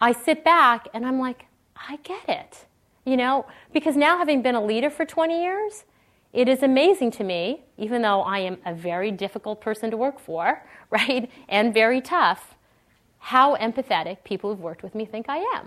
[0.00, 2.64] I sit back and I'm like, I get it.
[3.04, 5.84] You know, because now having been a leader for 20 years,
[6.32, 10.18] it is amazing to me, even though I am a very difficult person to work
[10.20, 12.54] for, right, and very tough,
[13.18, 15.66] how empathetic people who've worked with me think I am.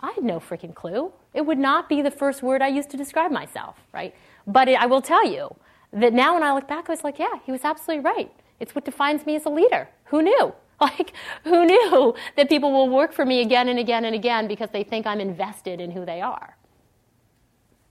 [0.00, 1.12] I had no freaking clue.
[1.32, 4.14] It would not be the first word I used to describe myself, right?
[4.46, 5.54] But it, I will tell you
[5.92, 8.32] that now when I look back, I was like, yeah, he was absolutely right.
[8.58, 9.88] It's what defines me as a leader.
[10.06, 10.52] Who knew?
[10.80, 11.12] Like,
[11.44, 14.82] who knew that people will work for me again and again and again because they
[14.82, 16.56] think I'm invested in who they are?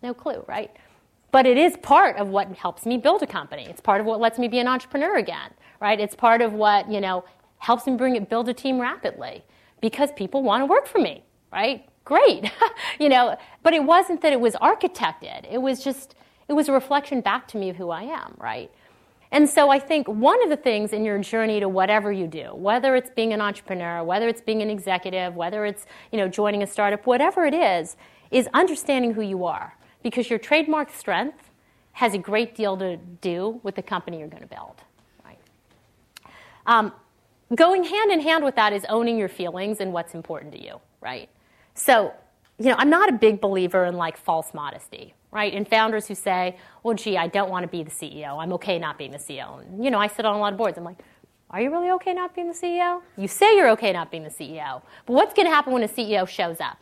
[0.04, 0.76] No clue, right?
[1.32, 3.66] But it is part of what helps me build a company.
[3.70, 6.00] It's part of what lets me be an entrepreneur again, right?
[6.00, 7.24] It's part of what, you know,
[7.60, 9.44] helps me bring it, build a team rapidly
[9.82, 11.88] because people want to work for me, right?
[12.04, 12.52] Great.
[13.00, 15.46] you know, but it wasn't that it was architected.
[15.50, 16.16] It was just,
[16.48, 18.72] it was a reflection back to me of who I am, right?
[19.32, 22.54] And so I think one of the things in your journey to whatever you do,
[22.54, 26.64] whether it's being an entrepreneur, whether it's being an executive, whether it's, you know, joining
[26.64, 27.96] a startup, whatever it is,
[28.30, 29.78] is understanding who you are.
[30.04, 31.52] Because your trademark strength
[31.94, 34.82] has a great deal to do with the company you're going to build.
[35.24, 35.38] Right?
[36.66, 36.94] Um,
[37.56, 40.80] going hand in hand with that is owning your feelings and what's important to you,
[41.02, 41.30] right?
[41.74, 42.14] So,
[42.58, 45.54] you know, I'm not a big believer in like false modesty, right?
[45.54, 48.42] And founders who say, well, gee, I don't want to be the CEO.
[48.42, 49.62] I'm okay not being the CEO.
[49.62, 50.78] And, you know, I sit on a lot of boards.
[50.78, 51.00] I'm like,
[51.50, 53.02] are you really okay not being the CEO?
[53.18, 54.82] You say you're okay not being the CEO.
[55.06, 56.78] But what's going to happen when a CEO shows up?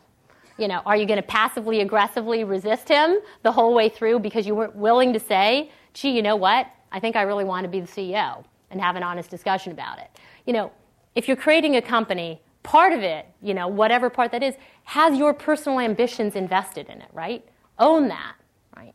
[0.60, 4.46] You know, are you going to passively aggressively resist him the whole way through because
[4.46, 6.66] you weren't willing to say, gee, you know what?
[6.92, 9.98] I think I really want to be the CEO and have an honest discussion about
[9.98, 10.10] it.
[10.46, 10.70] You know,
[11.14, 15.18] if you're creating a company, part of it, you know, whatever part that is, has
[15.18, 17.42] your personal ambitions invested in it, right?
[17.78, 18.34] Own that
[18.76, 18.94] right?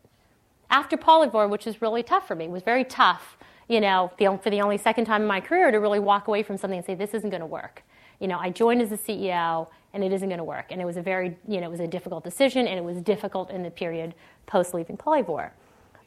[0.69, 4.61] after Polyvore, which was really tough for me, was very tough, you know, for the
[4.61, 7.15] only second time in my career to really walk away from something and say, this
[7.15, 7.83] isn't going to work.
[8.19, 10.67] You know, I joined as a CEO and it isn't going to work.
[10.71, 13.01] And it was a very, you know, it was a difficult decision and it was
[13.01, 14.13] difficult in the period
[14.45, 15.51] post leaving Polyvore.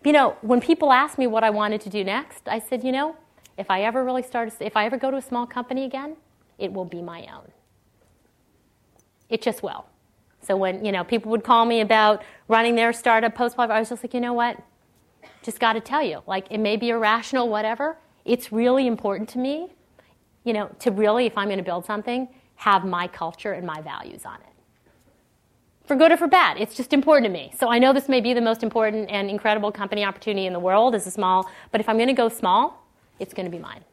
[0.05, 2.93] You know, when people asked me what I wanted to do next, I said, you
[2.93, 3.17] know,
[3.57, 6.17] if I ever really start, if I ever go to a small company again,
[6.59, 7.51] it will be my own.
[9.31, 9.87] It just will.
[10.43, 13.79] So when you know people would call me about running their startup post Polyvore, I
[13.81, 14.63] was just like, you know what?
[15.43, 17.97] Just got to tell you, like it may be irrational, whatever.
[18.27, 19.69] It's really important to me,
[20.45, 23.81] you know, to really, if I'm going to build something, have my culture and my
[23.81, 24.47] values on it.
[25.87, 27.53] For good or for bad, it's just important to me.
[27.59, 30.61] So I know this may be the most important and incredible company opportunity in the
[30.61, 32.87] world as a small, but if I'm going to go small,
[33.19, 33.85] it's going to be mine.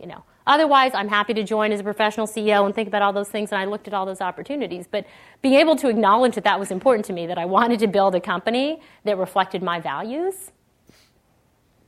[0.00, 3.12] You know, Otherwise, I'm happy to join as a professional CEO and think about all
[3.12, 4.86] those things, and I looked at all those opportunities.
[4.90, 5.06] But
[5.40, 8.14] being able to acknowledge that that was important to me, that I wanted to build
[8.14, 10.50] a company that reflected my values,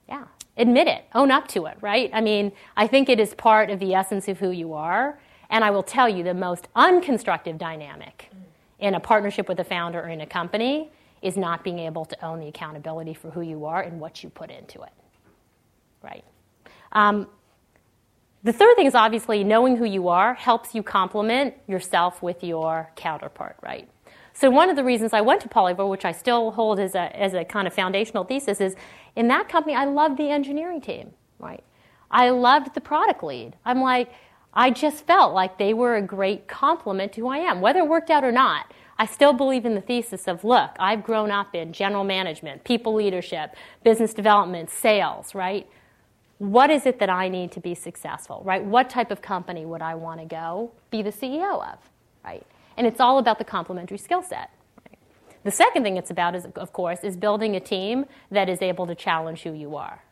[0.09, 2.11] yeah, admit it, own up to it, right?
[2.13, 5.19] I mean, I think it is part of the essence of who you are.
[5.55, 8.29] And I will tell you the most unconstructive dynamic
[8.81, 10.91] in a partnership with a founder or in a company
[11.23, 14.31] is not being able to own the accountability for who you are and what you
[14.31, 14.91] put into it,
[16.03, 16.25] right?
[16.91, 17.29] Um,
[18.43, 22.91] the third thing is obviously knowing who you are helps you complement yourself with your
[22.97, 23.89] counterpart, right?
[24.33, 27.17] So one of the reasons I went to Polyvore, which I still hold as a,
[27.17, 28.75] as a kind of foundational thesis, is
[29.15, 31.63] in that company I loved the engineering team, right?
[32.11, 33.55] I loved the product lead.
[33.65, 34.11] I'm like,
[34.55, 37.61] I just felt like they were a great complement to who I am.
[37.61, 41.03] Whether it worked out or not, I still believe in the thesis of look, I've
[41.03, 45.67] grown up in general management, people leadership, business development, sales, right?
[46.39, 48.63] what is it that I need to be successful, right?
[48.65, 51.79] What type of company would I want to go be the CEO of,
[52.25, 52.45] right?
[52.77, 54.51] And it's all about the complementary skill set.
[55.45, 58.87] The second thing it's about, is, of course, is building a team that is able
[58.87, 60.03] to challenge who you are?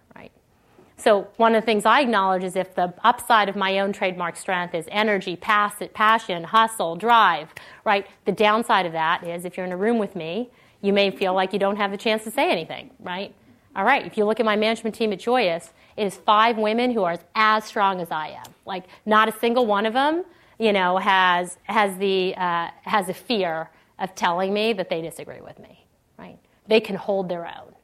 [0.96, 4.36] So one of the things I acknowledge is if the upside of my own trademark
[4.36, 7.52] strength is energy, passion, hustle, drive,
[7.84, 8.06] right?
[8.24, 11.34] The downside of that is if you're in a room with me, you may feel
[11.34, 13.34] like you don't have the chance to say anything, right?
[13.74, 16.90] All right, if you look at my management team at Joyus, it is five women
[16.90, 18.52] who are as strong as I am.
[18.66, 20.24] Like not a single one of them,
[20.58, 25.40] you know, has has the uh, has a fear of telling me that they disagree
[25.40, 25.86] with me.
[26.18, 26.38] Right?
[26.66, 27.74] They can hold their own.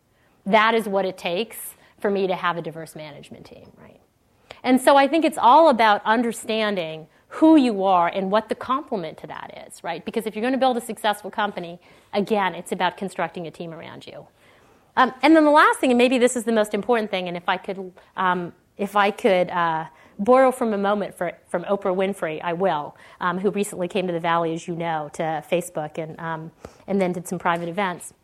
[0.44, 3.70] That is what it takes for me to have a diverse management team.
[3.80, 4.00] Right?
[4.62, 9.18] And so I think it's all about understanding who you are and what the complement
[9.18, 10.04] to that is, right?
[10.04, 11.78] Because if you're going to build a successful company,
[12.14, 14.26] again, it's about constructing a team around you.
[14.96, 17.36] Um, and then the last thing, and maybe this is the most important thing, and
[17.36, 19.86] if I could, um, if I could uh,
[20.18, 24.12] borrow from a moment for, from Oprah Winfrey, I will, um, who recently came to
[24.12, 26.50] the Valley, as you know, to Facebook and, um,
[26.86, 28.14] and then did some private events.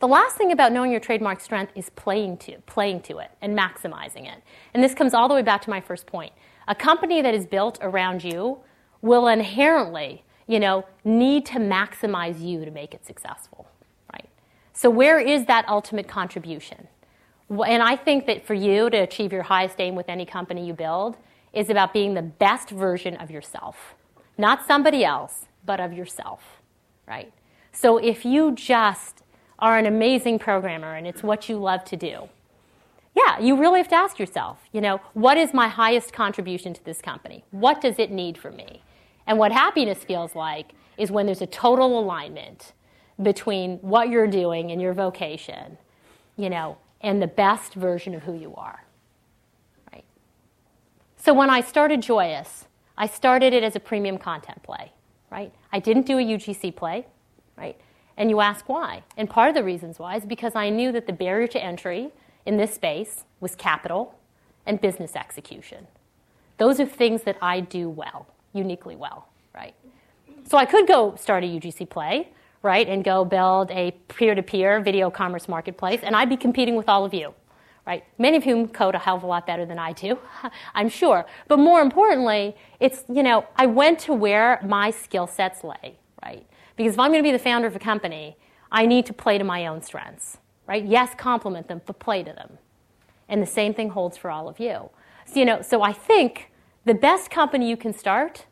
[0.00, 3.56] The last thing about knowing your trademark strength is playing to, playing to it and
[3.56, 4.42] maximizing it.
[4.72, 6.32] And this comes all the way back to my first point.
[6.66, 8.60] A company that is built around you
[9.02, 13.68] will inherently, you know, need to maximize you to make it successful.
[14.10, 14.30] Right?
[14.72, 16.88] So, where is that ultimate contribution?
[17.50, 20.72] And I think that for you to achieve your highest aim with any company you
[20.72, 21.18] build
[21.52, 23.94] is about being the best version of yourself.
[24.38, 26.62] Not somebody else, but of yourself,
[27.06, 27.32] right?
[27.72, 29.20] So, if you just
[29.60, 32.28] are an amazing programmer and it's what you love to do,
[33.14, 36.84] yeah, you really have to ask yourself, you know, what is my highest contribution to
[36.84, 37.44] this company?
[37.50, 38.82] What does it need from me?
[39.26, 42.72] And what happiness feels like is when there's a total alignment
[43.22, 45.76] between what you're doing and your vocation,
[46.36, 48.84] you know, and the best version of who you are.
[49.92, 50.04] Right?
[51.16, 52.64] So when I started Joyus,
[52.96, 54.92] I started it as a premium content play,
[55.30, 55.52] right?
[55.72, 57.06] I didn't do a UGC play,
[57.56, 57.78] right?
[58.20, 59.02] And you ask why.
[59.16, 62.10] And part of the reasons why is because I knew that the barrier to entry
[62.44, 64.14] in this space was capital
[64.66, 65.86] and business execution.
[66.58, 69.74] Those are things that I do well, uniquely well, right?
[70.46, 72.28] So I could go start a UGC play,
[72.60, 76.76] right, and go build a peer to peer video commerce marketplace, and I'd be competing
[76.76, 77.32] with all of you,
[77.86, 78.04] right?
[78.18, 80.18] Many of whom code a hell of a lot better than I do,
[80.74, 81.24] I'm sure.
[81.48, 86.46] But more importantly, it's, you know, I went to where my skill sets lay, right?
[86.80, 88.38] Because if I'm going to be the founder of a company,
[88.72, 90.82] I need to play to my own strengths, right?
[90.82, 92.56] Yes, complement them, but play to them.
[93.28, 94.88] And the same thing holds for all of you.
[95.26, 96.50] So, you know, so I think
[96.86, 98.46] the best company you can start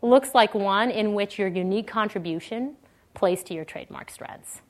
[0.00, 2.76] looks like one in which your unique contribution
[3.14, 4.60] plays to your trademark strengths.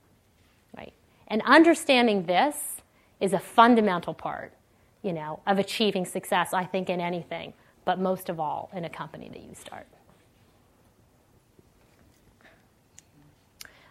[0.74, 0.94] Right?
[1.28, 2.80] And understanding this
[3.20, 4.54] is a fundamental part,
[5.02, 7.52] you know, of achieving success, I think, in anything,
[7.84, 9.86] but most of all in a company that you start.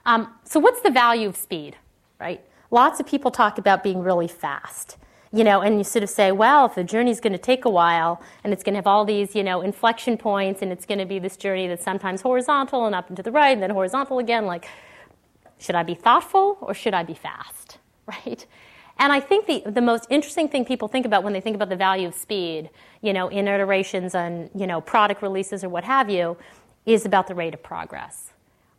[0.06, 1.76] Um, so, what's the value of speed,
[2.20, 2.41] right?
[2.72, 4.97] Lots of people talk about being really fast
[5.34, 7.70] you know, and you sort of say, well, if the journey's going to take a
[7.70, 10.99] while and it's going to have all these, you know, inflection points and it's going
[10.99, 13.70] to be this journey that's sometimes horizontal and up and to the right and then
[13.70, 14.68] horizontal again, like,
[15.58, 17.78] should I be thoughtful or should I be fast,
[18.08, 18.45] right?
[18.99, 21.70] And I think the, the most interesting thing people think about when they think about
[21.70, 22.70] the value of speed,
[23.02, 26.38] you know, in iterations and, you know, product releases or what have you,
[26.86, 28.30] is about the rate of progress.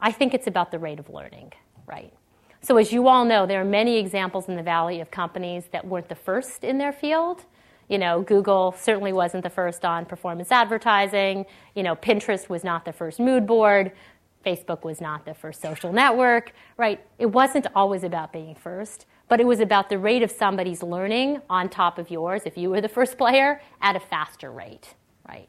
[0.05, 1.53] I think it's about the rate of learning,
[1.87, 2.13] right?
[2.61, 5.87] So, as you all know, there are many examples in the Valley of companies that
[5.87, 7.45] weren't the first in their field.
[7.89, 11.47] You know, Google certainly wasn't the first on performance advertising.
[11.77, 13.93] You know, Pinterest was not the first mood board.
[14.45, 17.05] Facebook was not the first social network, right?
[17.21, 21.41] It wasn't always about being first, but it was about the rate of somebody's learning
[21.49, 24.95] on top of yours, if you were the first player, at a faster rate,
[25.29, 25.49] right?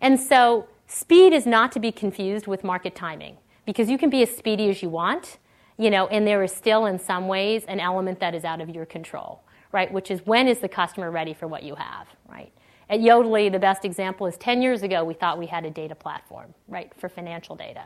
[0.00, 3.36] And so speed is not to be confused with market timing
[3.66, 5.38] because you can be as speedy as you want,
[5.78, 8.68] you know, and there is still in some ways an element that is out of
[8.68, 9.42] your control,
[9.72, 9.90] right?
[9.92, 12.52] Which is when is the customer ready for what you have, right?
[12.90, 15.94] At Yodlee, the best example is 10 years ago, we thought we had a data
[15.94, 17.84] platform, right, for financial data,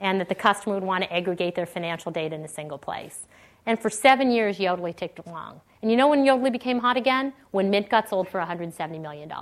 [0.00, 3.26] and that the customer would want to aggregate their financial data in a single place.
[3.66, 5.60] And for seven years, Yodlee ticked along.
[5.82, 7.32] And you know when Yodlee became hot again?
[7.52, 9.32] When Mint got sold for $170 million.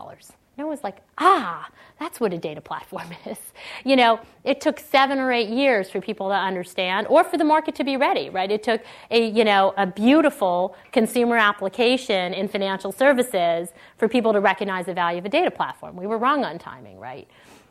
[0.58, 1.68] And it was like, ah,
[2.00, 3.38] that's what a data platform is.
[3.84, 7.44] You know, it took seven or eight years for people to understand or for the
[7.44, 8.50] market to be ready, right?
[8.50, 8.82] It took
[9.12, 14.94] a, you know, a beautiful consumer application in financial services for people to recognize the
[14.94, 15.94] value of a data platform.
[15.94, 17.28] We were wrong on timing, right?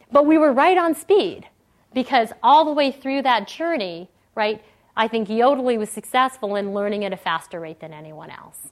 [0.09, 1.45] But we were right on speed
[1.93, 4.63] because all the way through that journey, right,
[4.95, 8.71] I think Yodlee was successful in learning at a faster rate than anyone else.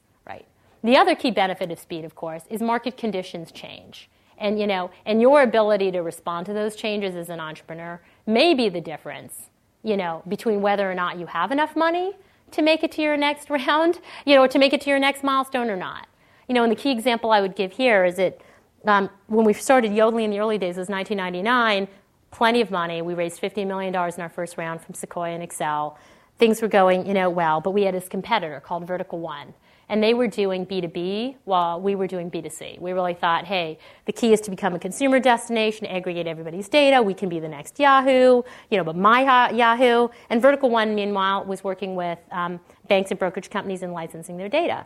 [0.86, 4.08] The other key benefit of speed, of course, is market conditions change.
[4.38, 8.54] And you know, and your ability to respond to those changes as an entrepreneur may
[8.54, 9.50] be the difference,
[9.82, 12.14] you know, between whether or not you have enough money
[12.52, 15.24] to make it to your next round, you know, to make it to your next
[15.24, 16.06] milestone or not.
[16.48, 18.40] You know, and the key example I would give here is that
[18.86, 21.88] um, when we started Yodlee in the early days, it was 1999,
[22.30, 23.02] plenty of money.
[23.02, 25.96] We raised $50 million in our first round from Sequoia and Accel.
[26.38, 29.56] Things were going, you know, well, but we had this competitor called Vertical One
[29.90, 32.80] and they were doing B2B while we were doing B2C.
[32.80, 37.02] We really thought, hey, the key is to become a consumer destination, aggregate everybody's data.
[37.02, 40.10] We can be the next Yahoo, you know, but my Yahoo.
[40.30, 44.50] And Vertical One, meanwhile, was working with um, banks and brokerage companies and licensing their
[44.50, 44.86] data.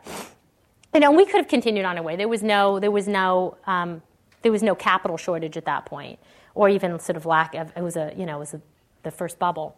[0.94, 2.16] You know, we could have continued on our way.
[2.16, 4.02] There was no, there was no, um,
[4.42, 6.20] there was no capital shortage at that point,
[6.56, 7.72] or even sort of lack of.
[7.76, 8.62] It was a, you know, it was a,
[9.04, 9.78] the first bubble.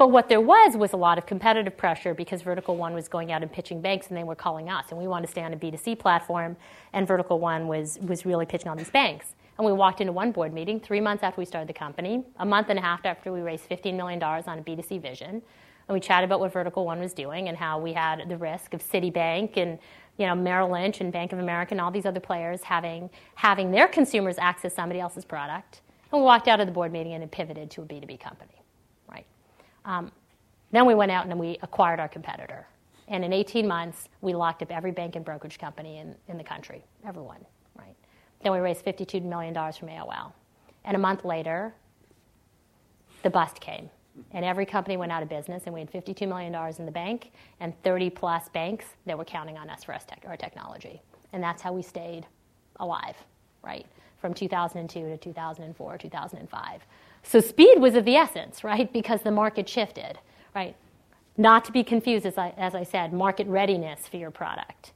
[0.00, 3.32] But what there was was a lot of competitive pressure because Vertical One was going
[3.32, 4.86] out and pitching banks and they were calling us.
[4.88, 6.56] And we wanted to stay on a B2C platform,
[6.94, 9.34] and Vertical One was, was really pitching on these banks.
[9.58, 12.46] And we walked into one board meeting three months after we started the company, a
[12.46, 15.42] month and a half after we raised $15 million on a B2C vision.
[15.86, 18.72] And we chatted about what Vertical One was doing and how we had the risk
[18.72, 19.78] of Citibank and
[20.16, 23.70] you know, Merrill Lynch and Bank of America and all these other players having, having
[23.70, 25.82] their consumers access somebody else's product.
[26.10, 28.59] And we walked out of the board meeting and it pivoted to a B2B company.
[29.84, 30.12] Um,
[30.72, 32.66] then we went out and we acquired our competitor.
[33.08, 36.44] And in 18 months, we locked up every bank and brokerage company in, in the
[36.44, 37.44] country, everyone,
[37.76, 37.96] right?
[38.42, 40.32] Then we raised $52 million from AOL.
[40.84, 41.74] And a month later,
[43.22, 43.90] the bust came.
[44.32, 47.32] And every company went out of business, and we had $52 million in the bank
[47.60, 51.00] and 30 plus banks that were counting on us for us tech, our technology.
[51.32, 52.26] And that's how we stayed
[52.78, 53.16] alive,
[53.62, 53.86] right?
[54.20, 56.80] From 2002 to 2004, 2005.
[57.22, 58.92] So speed was of the essence, right?
[58.92, 60.18] Because the market shifted,
[60.54, 60.74] right?
[61.36, 64.92] Not to be confused, as I, as I said, market readiness for your product.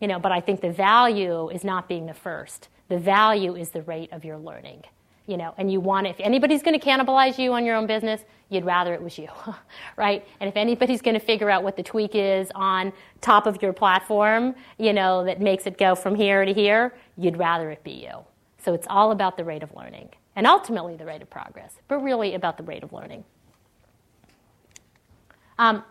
[0.00, 2.68] You know, but I think the value is not being the first.
[2.88, 4.84] The value is the rate of your learning.
[5.26, 8.22] You know, and you want if anybody's going to cannibalize you on your own business,
[8.48, 9.28] you'd rather it was you,
[9.96, 10.24] right?
[10.38, 13.72] And if anybody's going to figure out what the tweak is on top of your
[13.72, 17.90] platform, you know, that makes it go from here to here, you'd rather it be
[17.90, 18.24] you.
[18.64, 21.96] So it's all about the rate of learning and ultimately the rate of progress, but
[21.96, 23.24] really about the rate of learning.
[25.58, 25.82] Um,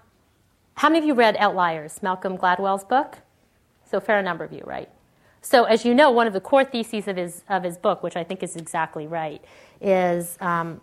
[0.76, 3.18] how many of you read Outliers, Malcolm Gladwell's book?
[3.90, 4.90] So, a fair number of you, right?
[5.42, 8.16] So, as you know, one of the core theses of his, of his book, which
[8.16, 9.44] I think is exactly right,
[9.82, 10.82] is, um,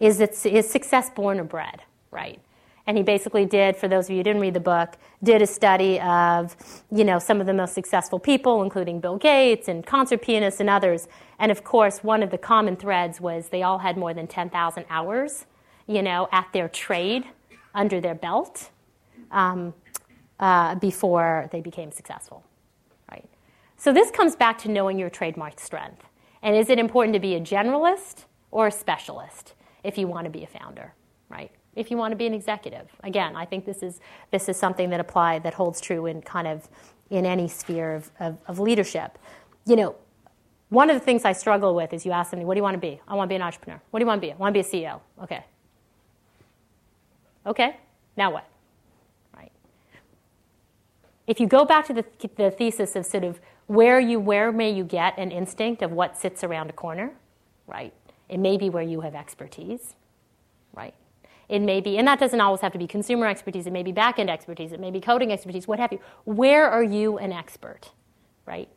[0.00, 2.40] is, it's, is success born or bred, right?
[2.86, 5.46] And he basically did for those of you who didn't read the book did a
[5.46, 6.56] study of
[6.90, 10.70] you know some of the most successful people including bill gates and concert pianists and
[10.70, 11.08] others.
[11.38, 14.84] And of course one of the common threads was they all had more than 10000
[14.88, 15.46] hours
[15.86, 17.24] you know at their trade
[17.74, 18.70] under their belt
[19.30, 19.74] um,
[20.38, 22.44] uh, before they became successful
[23.10, 23.28] right?
[23.76, 26.04] So this comes back to knowing your trademark strength.
[26.42, 30.30] And is it important to be a generalist or a specialist if you want to
[30.30, 30.94] be a founder
[31.28, 32.88] right if you want to be an executive.
[33.04, 34.00] Again, I think this is
[34.32, 36.68] this is something that apply that holds true in kind of
[37.10, 39.18] in any sphere of, of, of leadership.
[39.66, 39.96] You know,
[40.70, 42.74] one of the things I struggle with is you ask me, what do you want
[42.74, 43.00] to be?
[43.06, 43.80] I want to be an entrepreneur.
[43.90, 44.32] What do you want to be?
[44.32, 45.00] I want to be a CEO.
[45.22, 45.44] Okay.
[47.46, 47.76] Okay,
[48.16, 48.48] now what?
[49.36, 49.52] Right.
[51.28, 52.04] If you go back to the,
[52.36, 56.18] the thesis of sort of where you where may you get an instinct of what
[56.18, 57.12] sits around a corner,
[57.68, 57.92] right?
[58.28, 59.94] It may be where you have expertise,
[60.74, 60.94] right?
[61.48, 63.92] It may be, and that doesn't always have to be consumer expertise, it may be
[63.92, 66.00] back end expertise, it may be coding expertise, what have you.
[66.24, 67.90] Where are you an expert,
[68.46, 68.68] right?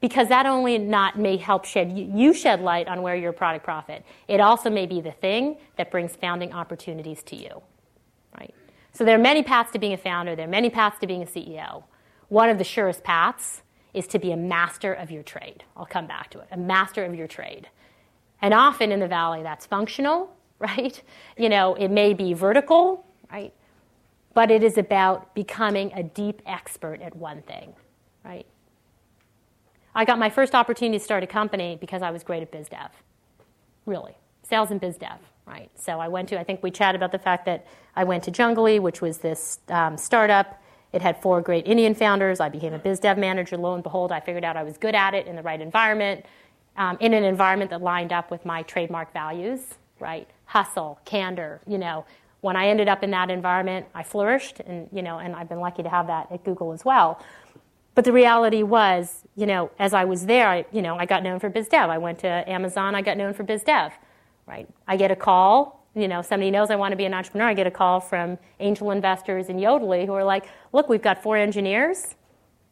[0.00, 4.04] Because that only not may help shed you shed light on where your product prophet.
[4.28, 7.62] It also may be the thing that brings founding opportunities to you,
[8.38, 8.54] right?
[8.92, 10.36] So there are many paths to being a founder.
[10.36, 11.84] There are many paths to being a CEO.
[12.28, 13.62] One of the surest paths
[13.94, 15.64] is to be a master of your trade.
[15.76, 16.48] I'll come back to it.
[16.52, 17.68] A master of your trade.
[18.40, 21.00] And often in the valley, that's functional right?
[21.36, 23.52] You know, it may be vertical, right?
[24.34, 27.74] But it is about becoming a deep expert at one thing,
[28.24, 28.46] right?
[29.94, 32.68] I got my first opportunity to start a company because I was great at biz
[32.68, 32.90] dev.
[33.86, 34.16] Really.
[34.42, 35.70] Sales and biz dev, right?
[35.74, 38.30] So I went to, I think we chatted about the fact that I went to
[38.30, 40.62] Junglee, which was this um, startup.
[40.92, 42.40] It had four great Indian founders.
[42.40, 43.56] I became a biz dev manager.
[43.56, 46.24] Lo and behold, I figured out I was good at it in the right environment,
[46.76, 50.28] um, in an environment that lined up with my trademark values, right?
[50.48, 52.04] hustle, candor, you know.
[52.40, 55.60] When I ended up in that environment, I flourished, and you know, and I've been
[55.60, 57.22] lucky to have that at Google as well.
[57.94, 61.22] But the reality was, you know, as I was there, I, you know, I got
[61.22, 61.90] known for biz dev.
[61.90, 63.92] I went to Amazon, I got known for biz dev,
[64.46, 64.68] right?
[64.86, 67.48] I get a call, you know, somebody knows I want to be an entrepreneur.
[67.48, 71.22] I get a call from angel investors in Yodlee who are like, look, we've got
[71.22, 72.14] four engineers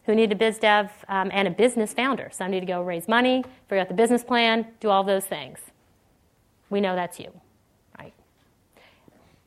[0.05, 2.31] who need a biz dev um, and a business founder.
[2.33, 5.25] So I need to go raise money, figure out the business plan, do all those
[5.25, 5.59] things.
[6.71, 7.33] We know that's you.
[7.99, 8.13] Right?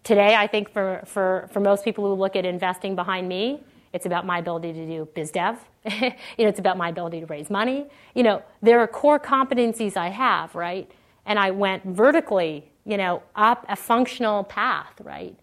[0.03, 3.63] Today, I think for, for, for most people who look at investing behind me,
[3.93, 5.57] it's about my ability to do biz dev.
[5.85, 6.09] you
[6.39, 7.87] know, it's about my ability to raise money.
[8.13, 10.89] You know, there are core competencies I have, right?
[11.25, 15.35] And I went vertically, you know, up a functional path, right?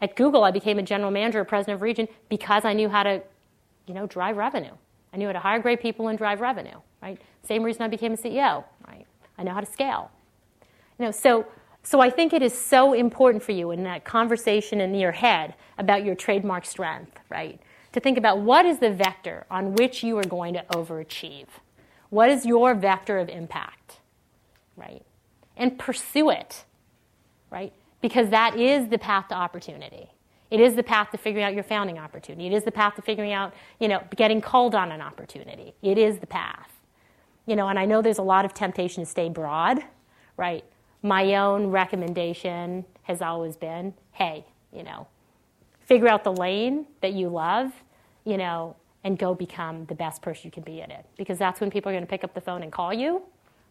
[0.00, 3.22] At Google, I became a general manager, president of region, because I knew how to,
[3.86, 4.72] you know, drive revenue.
[5.12, 7.20] I knew how to hire great people and drive revenue, right?
[7.42, 9.06] Same reason I became a CEO, right?
[9.36, 10.10] I know how to scale.
[11.00, 11.46] You know, so
[11.82, 15.54] so I think it is so important for you in that conversation in your head
[15.78, 17.58] about your trademark strength, right?
[17.92, 21.46] To think about what is the vector on which you are going to overachieve.
[22.10, 24.00] What is your vector of impact,
[24.76, 25.02] right?
[25.56, 26.64] And pursue it,
[27.50, 27.72] right?
[28.02, 30.10] Because that is the path to opportunity.
[30.50, 32.46] It is the path to figuring out your founding opportunity.
[32.46, 35.72] It is the path to figuring out, you know, getting called on an opportunity.
[35.80, 36.68] It is the path.
[37.46, 39.82] You know, and I know there's a lot of temptation to stay broad,
[40.36, 40.64] right?
[41.02, 45.06] My own recommendation has always been hey, you know,
[45.80, 47.72] figure out the lane that you love,
[48.24, 51.06] you know, and go become the best person you can be in it.
[51.16, 53.22] Because that's when people are going to pick up the phone and call you,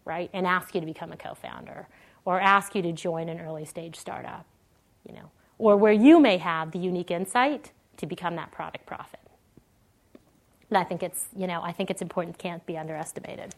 [0.04, 1.86] right, and ask you to become a co founder
[2.24, 4.44] or ask you to join an early stage startup,
[5.08, 9.20] you know, or where you may have the unique insight to become that product prophet.
[10.68, 13.54] And I think it's, you know, I think it's important, can't be underestimated.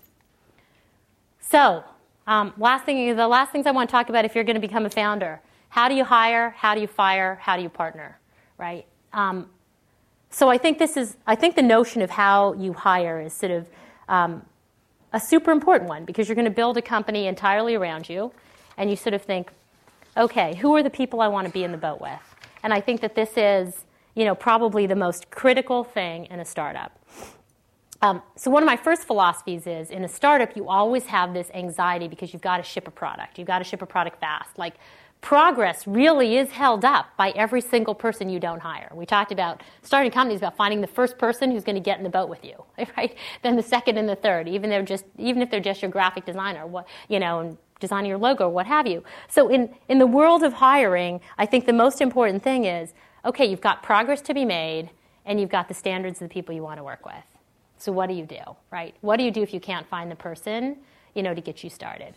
[1.40, 1.84] So,
[2.26, 4.60] um, last thing, the last things I want to talk about if you're going to
[4.60, 5.40] become a founder
[5.72, 6.50] how do you hire?
[6.50, 7.38] How do you fire?
[7.40, 8.18] How do you partner?
[8.58, 8.84] Right?
[9.14, 9.48] Um,
[10.28, 13.52] so I think this is, I think the notion of how you hire is sort
[13.52, 13.66] of
[14.06, 14.44] um,
[15.14, 18.32] a super important one because you're going to build a company entirely around you
[18.76, 19.50] and you sort of think,
[20.14, 22.20] okay, who are the people I want to be in the boat with?
[22.62, 26.44] And I think that this is, you know, probably the most critical thing in a
[26.44, 26.98] startup.
[28.02, 31.50] Um, so one of my first philosophies is in a startup you always have this
[31.54, 33.38] anxiety because you've got to ship a product.
[33.38, 34.58] You've got to ship a product fast.
[34.58, 34.74] Like
[35.20, 38.90] progress really is held up by every single person you don't hire.
[38.92, 42.02] We talked about starting companies about finding the first person who's going to get in
[42.02, 42.64] the boat with you
[42.96, 43.16] right?
[43.42, 46.26] Then the second and the third even they're just even if they're just your graphic
[46.26, 49.04] designer what you know and designing your logo what have you.
[49.28, 52.92] So in in the world of hiring i think the most important thing is
[53.24, 54.90] okay you've got progress to be made
[55.24, 57.31] and you've got the standards of the people you want to work with
[57.82, 58.94] so what do you do, right?
[59.00, 60.76] What do you do if you can't find the person,
[61.14, 62.14] you know, to get you started?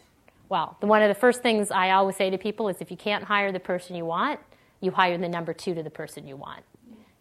[0.50, 2.98] Well, the, one of the first things I always say to people is if you
[2.98, 4.40] can't hire the person you want,
[4.82, 6.64] you hire the number two to the person you want,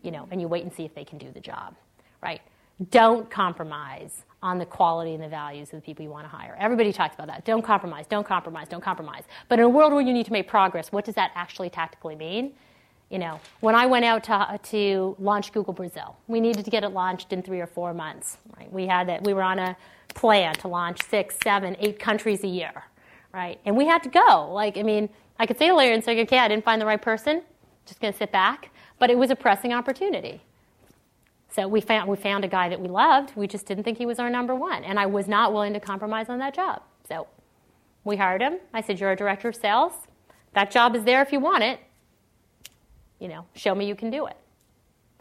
[0.02, 1.74] you know, and you wait and see if they can do the job,
[2.22, 2.42] right?
[2.90, 6.54] Don't compromise on the quality and the values of the people you want to hire.
[6.60, 7.46] Everybody talks about that.
[7.46, 9.22] Don't compromise, don't compromise, don't compromise.
[9.48, 12.16] But in a world where you need to make progress, what does that actually tactically
[12.16, 12.52] mean?
[13.14, 16.82] You know, when I went out to, to launch Google Brazil, we needed to get
[16.82, 18.38] it launched in three or four months.
[18.58, 18.70] Right?
[18.72, 19.22] We had that.
[19.22, 19.76] We were on a
[20.14, 22.72] plan to launch six, seven, eight countries a year,
[23.32, 23.60] right?
[23.64, 24.50] And we had to go.
[24.52, 25.08] Like, I mean,
[25.38, 27.42] I could say to Larry and say, okay, I didn't find the right person.
[27.86, 28.70] Just going to sit back.
[28.98, 30.42] But it was a pressing opportunity.
[31.50, 33.36] So we found we found a guy that we loved.
[33.36, 35.78] We just didn't think he was our number one, and I was not willing to
[35.78, 36.82] compromise on that job.
[37.08, 37.28] So
[38.02, 38.58] we hired him.
[38.72, 39.92] I said, "You're a director of sales.
[40.54, 41.78] That job is there if you want it."
[43.18, 44.36] You know, show me you can do it.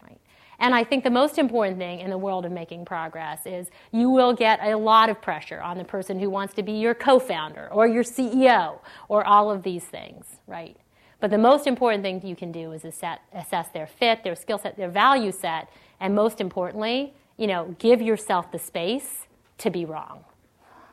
[0.02, 0.20] Right?
[0.58, 4.10] And I think the most important thing in the world of making progress is you
[4.10, 7.68] will get a lot of pressure on the person who wants to be your co-founder
[7.70, 8.78] or your CEO
[9.08, 10.76] or all of these things, right?
[11.20, 14.58] But the most important thing you can do is assess, assess their fit, their skill
[14.58, 15.68] set, their value set,
[16.00, 19.26] and most importantly, you know, give yourself the space
[19.58, 20.24] to be wrong.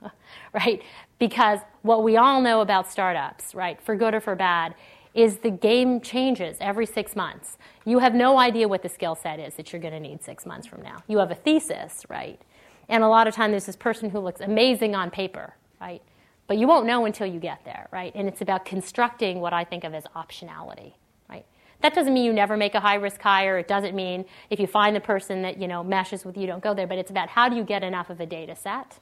[0.54, 0.82] right?
[1.20, 4.74] Because what we all know about startups, right, for good or for bad,
[5.14, 7.58] is the game changes every six months.
[7.86, 10.46] You have no idea what the skill set is that you're going to need six
[10.46, 11.04] months from now.
[11.08, 12.40] You have a thesis, right?
[12.88, 16.02] And a lot of time there's this person who looks amazing on paper, right?
[16.48, 18.12] But you won't know until you get there, right?
[18.16, 20.94] And it's about constructing what I think of as optionality,
[21.30, 21.46] right?
[21.82, 23.58] That doesn't mean you never make a high risk hire.
[23.58, 26.64] It doesn't mean if you find the person that you know meshes with you, don't
[26.64, 26.88] go there.
[26.88, 29.00] But it's about how do you get enough of a data set,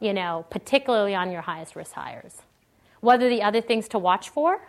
[0.00, 2.42] you know, particularly on your highest risk hires.
[3.00, 4.60] What are the other things to watch for?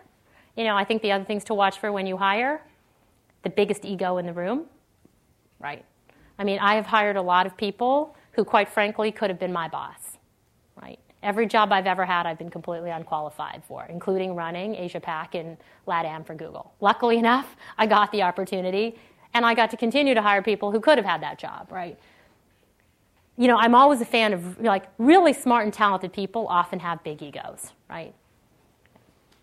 [0.56, 2.62] You know, I think the other things to watch for when you hire
[3.42, 4.66] the biggest ego in the room,
[5.58, 5.84] right?
[6.38, 9.52] I mean, I have hired a lot of people who, quite frankly, could have been
[9.52, 10.18] my boss,
[10.80, 10.98] right?
[11.22, 15.56] Every job I've ever had, I've been completely unqualified for, including running Asia Pac and
[15.86, 16.72] LATAM for Google.
[16.80, 18.98] Luckily enough, I got the opportunity,
[19.34, 21.98] and I got to continue to hire people who could have had that job, right?
[23.36, 27.02] You know, I'm always a fan of like really smart and talented people often have
[27.04, 28.14] big egos, right?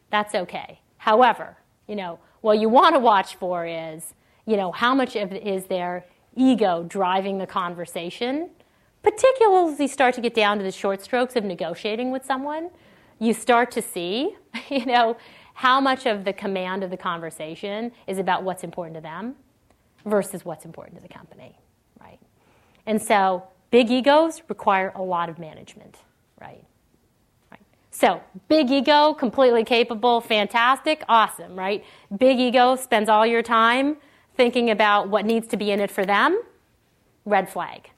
[0.10, 0.80] That's okay.
[1.08, 1.56] However,
[1.88, 4.14] you know, what you want to watch for is,
[4.46, 6.04] you know, how much of is their
[6.36, 8.50] ego driving the conversation,
[9.04, 12.72] particularly as you start to get down to the short strokes of negotiating with someone.
[13.20, 14.36] You start to see,
[14.70, 15.16] you know,
[15.54, 19.36] how much of the command of the conversation is about what's important to them
[20.06, 21.58] versus what's important to the company,
[22.02, 22.20] right?
[22.86, 26.00] And so big egos require a lot of management,
[26.42, 26.66] right?
[27.98, 31.84] So big ego, completely capable, fantastic, awesome, right?
[32.16, 33.98] Big ego spends all your time
[34.36, 36.40] thinking about what needs to be in it for them,
[37.26, 37.90] red flag.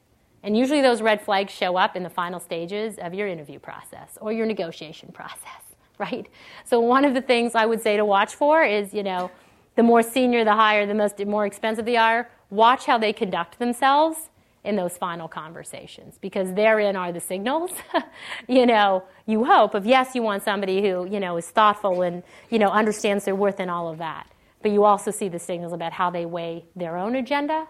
[0.41, 4.17] And usually those red flags show up in the final stages of your interview process
[4.21, 5.63] or your negotiation process,
[5.97, 6.29] right?
[6.63, 9.29] So one of the things I would say to watch for is, you know,
[9.75, 13.59] the more senior the higher, the most more expensive they are, watch how they conduct
[13.59, 14.29] themselves
[14.63, 17.71] in those final conversations because therein are the signals
[18.47, 22.23] you know you hope of yes you want somebody who you know is thoughtful and
[22.49, 24.29] you know understands their worth and all of that.
[24.61, 27.67] But you also see the signals about how they weigh their own agenda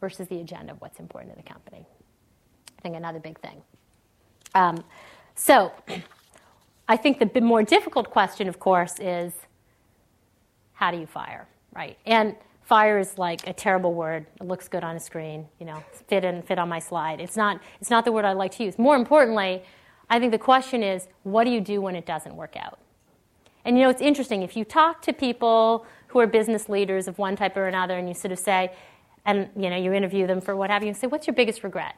[0.00, 1.86] versus the agenda of what's important to the company.
[2.78, 3.60] I think another big thing.
[4.54, 4.84] Um,
[5.34, 5.72] so
[6.88, 9.32] i think the more difficult question of course is
[10.74, 11.96] how do you fire, right?
[12.04, 14.26] And fire is like a terrible word.
[14.40, 17.20] It looks good on a screen, you know, fit in, fit on my slide.
[17.20, 18.78] It's not, it's not the word I like to use.
[18.78, 19.62] More importantly,
[20.08, 22.78] I think the question is, what do you do when it doesn't work out?
[23.64, 24.42] And you know, it's interesting.
[24.42, 28.08] If you talk to people who are business leaders of one type or another, and
[28.08, 28.72] you sort of say,
[29.24, 31.64] and you know, you interview them for what have you, and say, what's your biggest
[31.64, 31.96] regret?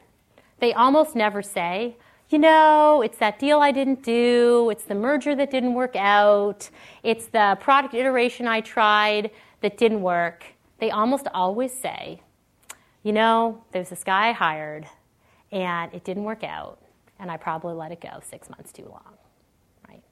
[0.59, 1.97] They almost never say,
[2.29, 6.69] you know, it's that deal I didn't do, it's the merger that didn't work out,
[7.03, 10.45] it's the product iteration I tried that didn't work.
[10.79, 12.21] They almost always say,
[13.03, 14.87] you know, there's this guy I hired
[15.51, 16.79] and it didn't work out,
[17.19, 19.13] and I probably let it go six months too long,
[19.87, 20.03] right?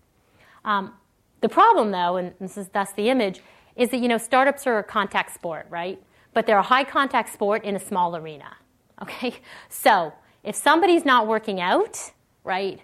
[0.64, 0.94] Um,
[1.42, 3.42] the problem, though, and this is thus the image,
[3.76, 6.02] is that you know startups are a contact sport, right?
[6.34, 8.56] But they're a high contact sport in a small arena.
[9.02, 9.36] Okay,
[9.68, 12.14] so if somebody's not working out,
[12.46, 12.80] right,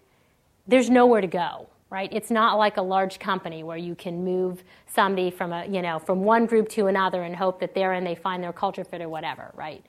[0.67, 2.09] there's nowhere to go, right?
[2.13, 5.99] It's not like a large company where you can move somebody from a, you know,
[5.99, 9.09] from one group to another and hope that therein they find their culture fit or
[9.09, 9.85] whatever, right?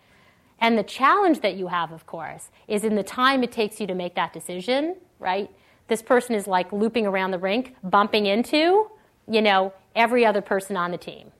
[0.58, 3.86] And the challenge that you have, of course, is in the time it takes you
[3.86, 5.48] to make that decision, right?
[5.86, 8.90] This person is like looping around the rink, bumping into,
[9.28, 11.30] you know, every other person on the team,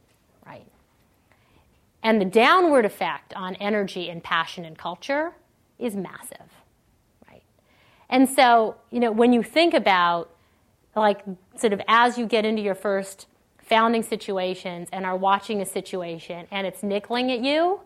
[0.46, 0.66] right?
[2.04, 5.32] And the downward effect on energy and passion and culture
[5.78, 6.50] is massive.
[7.28, 7.42] Right?
[8.08, 10.32] And so, you know, when you think about
[10.95, 11.22] like
[11.57, 13.26] sort of as you get into your first
[13.59, 17.80] founding situations and are watching a situation and it's nickling at you,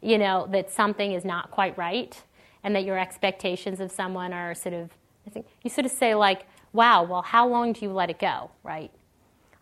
[0.00, 2.22] you know, that something is not quite right
[2.64, 4.90] and that your expectations of someone are sort of,
[5.26, 8.18] I think, you sort of say, like, wow, well, how long do you let it
[8.18, 8.90] go, right?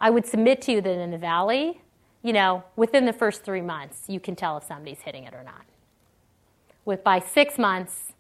[0.01, 1.81] I would submit to you that in the Valley,
[2.23, 5.43] you know, within the first three months, you can tell if somebody's hitting it or
[5.43, 5.65] not
[6.85, 8.13] with by six months,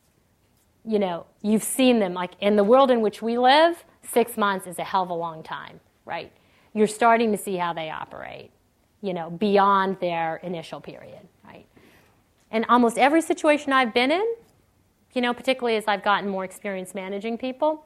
[0.85, 2.15] you know, you've seen them.
[2.15, 5.15] Like in the world in which we live, six months is a hell of a
[5.15, 6.33] long time, right?
[6.73, 8.51] You're starting to see how they operate,
[9.03, 11.67] you know, beyond their initial period, right?
[12.51, 14.35] And almost every situation I've been in,
[15.15, 17.85] you know, particularly as I've gotten more experience managing people,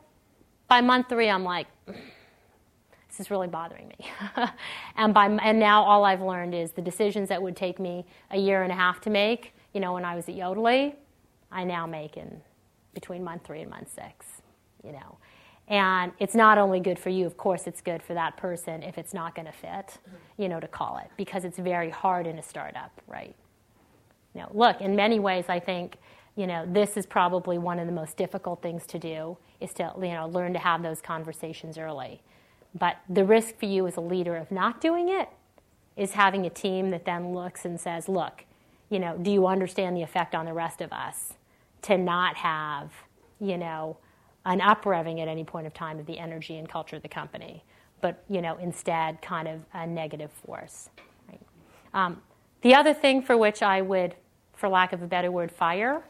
[0.67, 4.11] by month three, I'm like, this is really bothering me.
[4.97, 8.39] and, by, and now all I've learned is the decisions that would take me a
[8.39, 10.95] year and a half to make you know, when I was at Yodlee,
[11.53, 12.41] I now make in
[12.95, 14.27] between month three and month six,
[14.83, 15.19] you know.
[15.69, 18.97] And it's not only good for you, of course, it's good for that person if
[18.97, 20.43] it's not going to fit, mm-hmm.
[20.43, 23.35] you know, to call it, because it's very hard in a startup, right?
[24.39, 25.97] Know, look, in many ways, I think,
[26.37, 29.93] you know, this is probably one of the most difficult things to do is to,
[29.97, 32.23] you know, learn to have those conversations early.
[32.79, 35.29] But the risk for you as a leader of not doing it
[35.97, 38.45] is having a team that then looks and says, look,
[38.89, 41.35] you know, do you understand the effect on the rest of us
[41.83, 42.93] to not have,
[43.41, 43.97] you know,
[44.45, 47.65] an uprevving at any point of time of the energy and culture of the company,
[48.01, 50.89] but, you know, instead kind of a negative force.
[51.29, 51.41] Right?
[51.95, 52.23] Um,
[52.63, 54.15] the other thing for which I would,
[54.55, 56.03] for lack of a better word, fire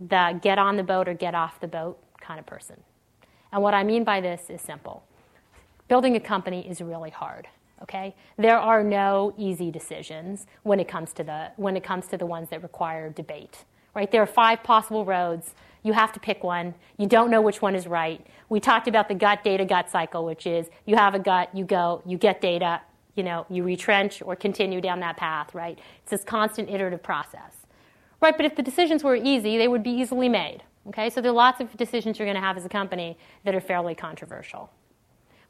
[0.00, 2.76] the get on the boat or get off the boat kind of person.
[3.52, 5.04] And what I mean by this is simple.
[5.86, 7.46] Building a company is really hard
[7.82, 12.16] okay there are no easy decisions when it comes to the when it comes to
[12.16, 13.64] the ones that require debate
[13.94, 15.54] right there are five possible roads
[15.84, 16.74] you have to pick one.
[16.98, 18.26] You don't know which one is right.
[18.48, 21.64] We talked about the gut data gut cycle which is you have a gut you
[21.64, 22.80] go you get data
[23.14, 25.78] you know you retrench or continue down that path right?
[26.02, 27.52] It's this constant iterative process.
[28.20, 31.10] Right but if the decisions were easy they would be easily made okay?
[31.10, 33.60] So there are lots of decisions you're going to have as a company that are
[33.60, 34.70] fairly controversial.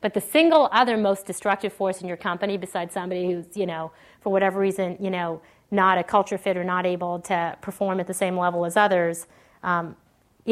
[0.01, 3.91] But the single other most destructive force in your company, besides somebody who's, you know,
[4.21, 8.07] for whatever reason, you know, not a culture fit or not able to perform at
[8.07, 9.27] the same level as others,
[9.63, 9.97] um,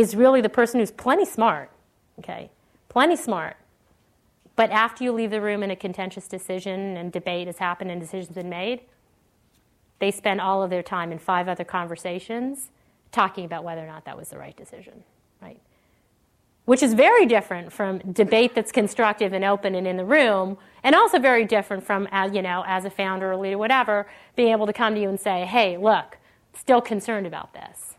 [0.01, 1.71] is really the person who's plenty smart,
[2.19, 2.51] okay?
[2.89, 3.57] Plenty smart,
[4.57, 8.01] But after you leave the room and a contentious decision and debate has happened and
[8.01, 8.83] decisions been made,
[9.99, 12.71] they spend all of their time in five other conversations
[13.13, 15.05] talking about whether or not that was the right decision,
[15.41, 15.61] right?
[16.65, 20.95] Which is very different from debate that's constructive and open and in the room, and
[20.95, 24.67] also very different from, as, you know, as a founder or leader, whatever, being able
[24.67, 26.19] to come to you and say, hey, look,
[26.55, 27.92] still concerned about this.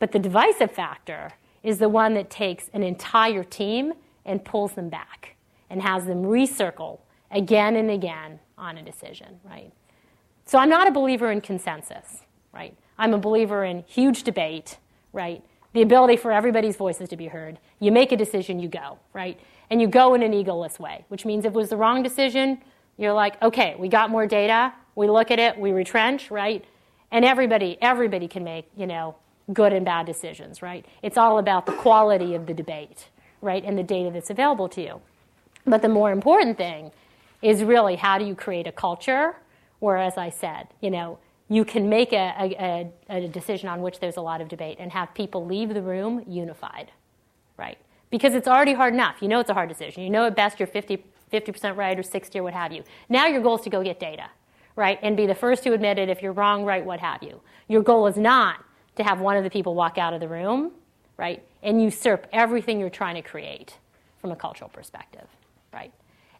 [0.00, 1.30] But the divisive factor
[1.62, 3.92] is the one that takes an entire team
[4.24, 5.36] and pulls them back
[5.68, 6.98] and has them recircle
[7.30, 9.70] again and again on a decision, right?
[10.46, 12.22] So I'm not a believer in consensus,
[12.52, 12.76] right?
[12.98, 14.78] I'm a believer in huge debate,
[15.12, 15.44] right?
[15.74, 17.58] The ability for everybody's voices to be heard.
[17.78, 19.38] You make a decision, you go, right?
[19.70, 22.60] And you go in an egoless way, which means if it was the wrong decision,
[22.96, 26.64] you're like, okay, we got more data, we look at it, we retrench, right?
[27.12, 29.14] And everybody, everybody can make, you know,
[29.52, 30.84] good and bad decisions, right?
[31.02, 33.08] It's all about the quality of the debate,
[33.40, 33.64] right?
[33.64, 35.00] And the data that's available to you.
[35.66, 36.92] But the more important thing
[37.42, 39.36] is really how do you create a culture
[39.78, 43.98] where, as I said, you know, you can make a, a, a, decision on which
[43.98, 46.92] there's a lot of debate and have people leave the room unified,
[47.56, 47.76] right?
[48.08, 49.16] Because it's already hard enough.
[49.20, 50.04] You know it's a hard decision.
[50.04, 52.84] You know at best you're 50, 50% right or 60 or what have you.
[53.08, 54.30] Now your goal is to go get data,
[54.76, 54.98] right?
[55.02, 57.40] And be the first to admit it if you're wrong, right, what have you.
[57.66, 58.64] Your goal is not
[59.00, 60.72] to have one of the people walk out of the room,
[61.16, 63.78] right, and usurp everything you're trying to create
[64.20, 65.26] from a cultural perspective,
[65.72, 65.92] right?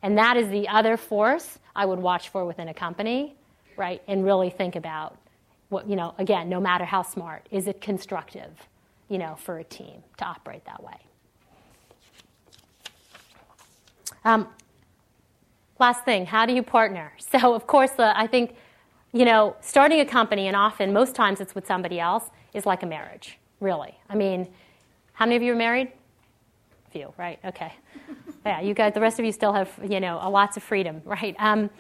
[0.02, 3.34] And that is the other force I would watch for within a company,
[3.76, 4.02] right?
[4.06, 5.16] And really think about
[5.70, 8.50] what, you know, again, no matter how smart, is it constructive,
[9.08, 10.96] you know, for a team to operate that way?
[14.24, 14.48] Um,
[15.78, 17.12] last thing, how do you partner?
[17.30, 18.56] So, of course, the, I think,
[19.12, 22.82] you know, starting a company, and often, most times it's with somebody else, is like
[22.82, 23.98] a marriage, really.
[24.08, 24.48] I mean,
[25.12, 25.92] how many of you are married?
[26.88, 27.38] A few, right?
[27.44, 27.72] Okay
[28.46, 31.36] yeah, you guys, the rest of you still have, you know, lots of freedom, right?
[31.38, 31.70] Um,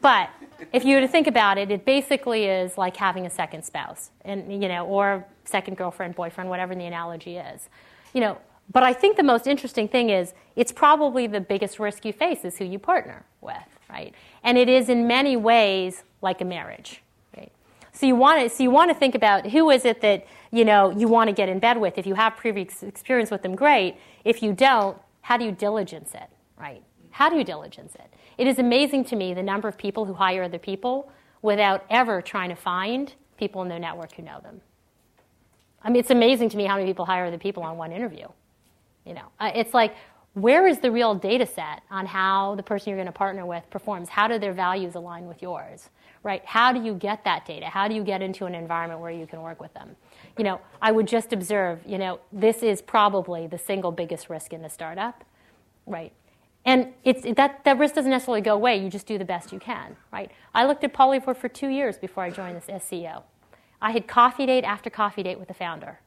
[0.00, 0.30] but
[0.72, 4.10] if you were to think about it, it basically is like having a second spouse,
[4.24, 7.68] and you know, or second girlfriend, boyfriend, whatever the analogy is,
[8.14, 8.38] you know.
[8.72, 12.44] But I think the most interesting thing is it's probably the biggest risk you face
[12.44, 13.56] is who you partner with,
[13.90, 14.14] right?
[14.42, 17.02] And it is in many ways like a marriage,
[17.36, 17.52] right?
[17.92, 20.64] So you want to so you want to think about who is it that you
[20.64, 21.98] know you want to get in bed with.
[21.98, 23.96] If you have previous experience with them, great.
[24.24, 26.28] If you don't, how do you diligence it,
[26.58, 26.82] right?
[27.10, 28.12] How do you diligence it?
[28.38, 31.12] It is amazing to me the number of people who hire other people
[31.42, 34.60] without ever trying to find people in their network who know them.
[35.82, 38.26] I mean, it's amazing to me how many people hire other people on one interview.
[39.04, 39.94] You know, it's like,
[40.34, 43.68] where is the real data set on how the person you're going to partner with
[43.70, 44.08] performs?
[44.08, 45.90] How do their values align with yours?
[46.22, 46.44] Right?
[46.44, 47.66] How do you get that data?
[47.66, 49.96] How do you get into an environment where you can work with them?
[50.40, 54.52] you know, I would just observe, you know, this is probably the single biggest risk
[54.52, 55.24] in the startup,
[55.86, 56.12] right?
[56.64, 58.82] And it's, that, that risk doesn't necessarily go away.
[58.82, 60.30] You just do the best you can, right?
[60.54, 63.22] I looked at Polyvore for two years before I joined this as CEO.
[63.82, 66.00] I had coffee date after coffee date with the founder.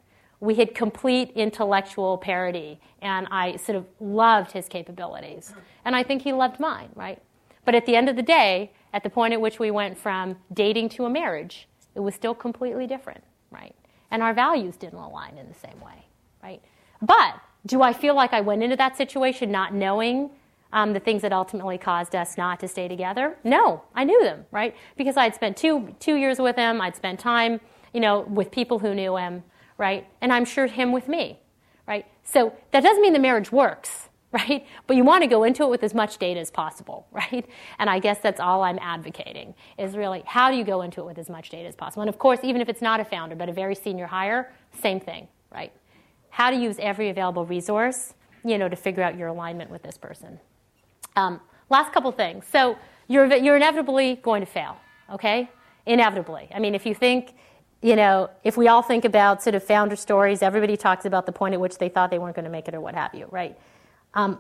[0.44, 5.54] We had complete intellectual parity, and I sort of loved his capabilities.
[5.86, 7.22] And I think he loved mine, right?
[7.66, 10.38] But at the end of the day, at the point at which we went from
[10.54, 13.76] dating to a marriage, it was still completely different, right?
[14.14, 16.06] and our values didn't align in the same way,
[16.44, 16.62] right?
[17.02, 17.34] But
[17.66, 20.30] do I feel like I went into that situation not knowing
[20.72, 23.38] um, the things that ultimately caused us not to stay together?
[23.44, 24.76] No, I knew them, right?
[24.98, 26.80] Because I'd spent two two years with him.
[26.80, 27.60] I'd spent time,
[27.92, 29.44] you know, with people who knew him,
[29.78, 30.08] right?
[30.22, 31.40] And I'm sure him with me,
[31.88, 32.06] right?
[32.24, 34.66] So that doesn't mean the marriage works, right?
[34.88, 37.46] But you want to go into it with as much data as possible, right?
[37.80, 41.06] And I guess that's all I'm advocating is really how do you go into it
[41.06, 42.02] with as much data as possible?
[42.02, 45.00] And of course, even if it's not a founder, but a very senior hire, same
[45.00, 45.72] thing, right?
[46.30, 49.98] How to use every available resource, you know, to figure out your alignment with this
[49.98, 50.40] person.
[51.16, 52.46] Um, last couple things.
[52.52, 54.78] So you're, you're inevitably going to fail,
[55.12, 55.50] okay?
[55.86, 56.50] Inevitably.
[56.54, 57.36] I mean, if you think,
[57.84, 61.34] you know, if we all think about sort of founder stories, everybody talks about the
[61.34, 63.28] point at which they thought they weren't going to make it or what have you,
[63.30, 63.58] right?
[64.14, 64.40] Um,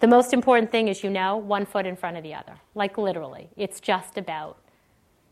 [0.00, 2.98] the most important thing is you know one foot in front of the other, like
[2.98, 3.48] literally.
[3.56, 4.58] It's just about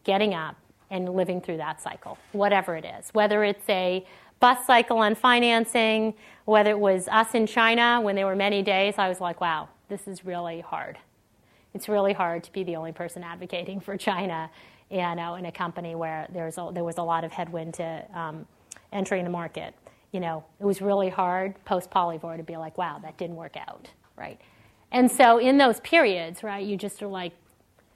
[0.05, 0.57] getting up
[0.89, 3.11] and living through that cycle, whatever it is.
[3.13, 4.07] Whether it's a
[4.39, 6.15] bus cycle on financing,
[6.45, 9.69] whether it was us in China when there were many days, I was like, wow,
[9.89, 10.97] this is really hard.
[11.75, 14.49] It's really hard to be the only person advocating for China
[14.91, 18.05] you know, in a company where there's a, there was a lot of headwind to
[18.15, 18.47] um,
[18.93, 19.75] entering the market
[20.17, 23.55] you know, it was really hard post Polyvore to be like, wow, that didn't work
[23.57, 24.41] out, right?
[24.91, 27.33] And so in those periods, right, you just are like,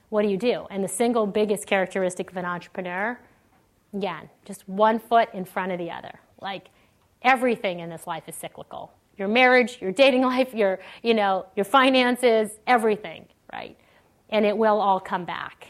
[0.09, 0.67] what do you do?
[0.69, 3.19] And the single biggest characteristic of an entrepreneur,
[3.93, 6.19] again, just one foot in front of the other.
[6.39, 6.67] Like
[7.23, 8.93] everything in this life is cyclical.
[9.17, 13.75] your marriage, your dating life, your, you know, your finances, everything, right?
[14.29, 15.69] And it will all come back.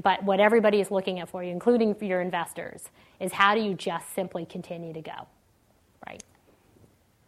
[0.00, 2.90] But what everybody is looking at for you, including for your investors,
[3.20, 5.26] is how do you just simply continue to go,
[6.06, 6.22] right?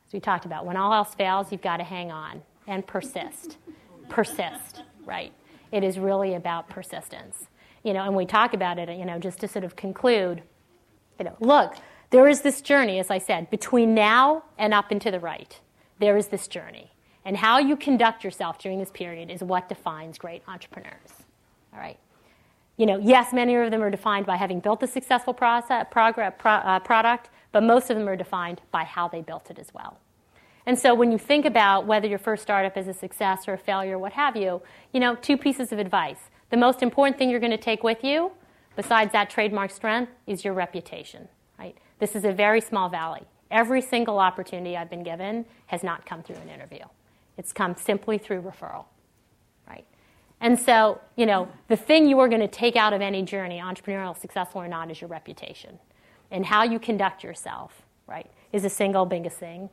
[0.06, 3.58] As we talked about, when all else fails, you've got to hang on and persist.
[4.08, 5.32] persist, right?
[5.72, 7.48] It is really about persistence.
[7.82, 10.42] You know, and we talk about it, you know, just to sort of conclude,
[11.18, 11.74] you know, look,
[12.10, 15.60] there is this journey, as I said, between now and up and to the right.
[15.98, 16.92] There is this journey.
[17.24, 21.12] And how you conduct yourself during this period is what defines great entrepreneurs.
[21.72, 21.98] All right?
[22.76, 26.32] You know, yes, many of them are defined by having built a successful process, progress,
[26.38, 29.72] pro, uh, product, but most of them are defined by how they built it as
[29.72, 29.98] well.
[30.66, 33.58] And so when you think about whether your first startup is a success or a
[33.58, 34.62] failure, what have you,
[34.92, 36.30] you know, two pieces of advice.
[36.50, 38.32] The most important thing you're going to take with you,
[38.74, 41.28] besides that trademark strength, is your reputation.
[41.58, 41.76] Right?
[41.98, 43.22] This is a very small valley.
[43.50, 46.84] Every single opportunity I've been given has not come through an interview.
[47.36, 48.86] It's come simply through referral.
[50.44, 53.62] And so, you know, the thing you are going to take out of any journey,
[53.64, 55.78] entrepreneurial, successful or not, is your reputation.
[56.30, 59.70] And how you conduct yourself, right, is a single biggest thing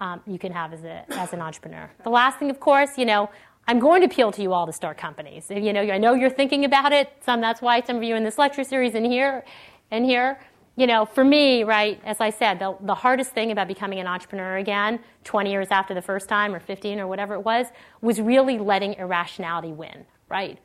[0.00, 1.90] um, you can have as, a, as an entrepreneur.
[2.04, 3.30] The last thing, of course, you know,
[3.66, 5.50] I'm going to appeal to you all to start companies.
[5.50, 7.12] You know, I know you're thinking about it.
[7.24, 9.44] Some that's why some of you in this lecture series and here
[9.90, 10.40] and here.
[10.76, 14.06] You know, for me, right, as I said, the, the hardest thing about becoming an
[14.06, 17.66] entrepreneur again, 20 years after the first time or 15 or whatever it was,
[18.00, 20.58] was really letting irrationality win, right?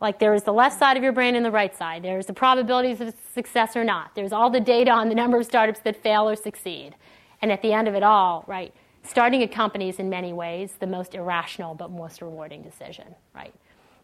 [0.00, 2.04] Like there is the left side of your brain and the right side.
[2.04, 4.14] There's the probabilities of success or not.
[4.14, 6.94] There's all the data on the number of startups that fail or succeed.
[7.40, 10.74] And at the end of it all, right, starting a company is in many ways
[10.78, 13.54] the most irrational but most rewarding decision, right?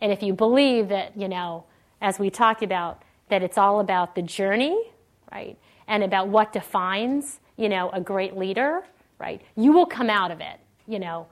[0.01, 1.65] And if you believe that, you know,
[2.01, 4.79] as we talked about, that it's all about the journey,
[5.31, 8.85] right, and about what defines, you know, a great leader,
[9.19, 11.27] right, you will come out of it, you know,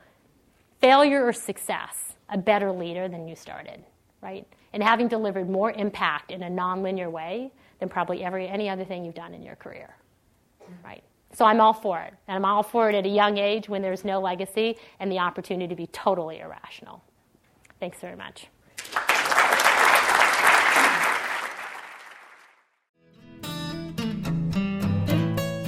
[0.81, 3.85] failure or success, a better leader than you started,
[4.21, 4.47] right?
[4.73, 9.05] And having delivered more impact in a nonlinear way than probably every any other thing
[9.05, 9.95] you've done in your career,
[10.85, 11.05] right?
[11.35, 12.15] So I'm all for it.
[12.27, 15.19] And I'm all for it at a young age when there's no legacy and the
[15.19, 17.03] opportunity to be totally irrational.
[17.81, 18.47] Thanks very much.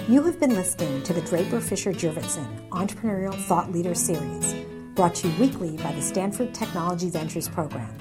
[0.06, 4.54] You have been listening to the Draper Fisher Jurvetson Entrepreneurial Thought Leader Series,
[4.94, 7.92] brought to you weekly by the Stanford Technology Ventures Program.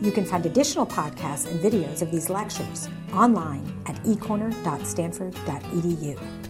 [0.00, 6.43] You can find additional podcasts and videos of these lectures online at ecorner.stanford.edu.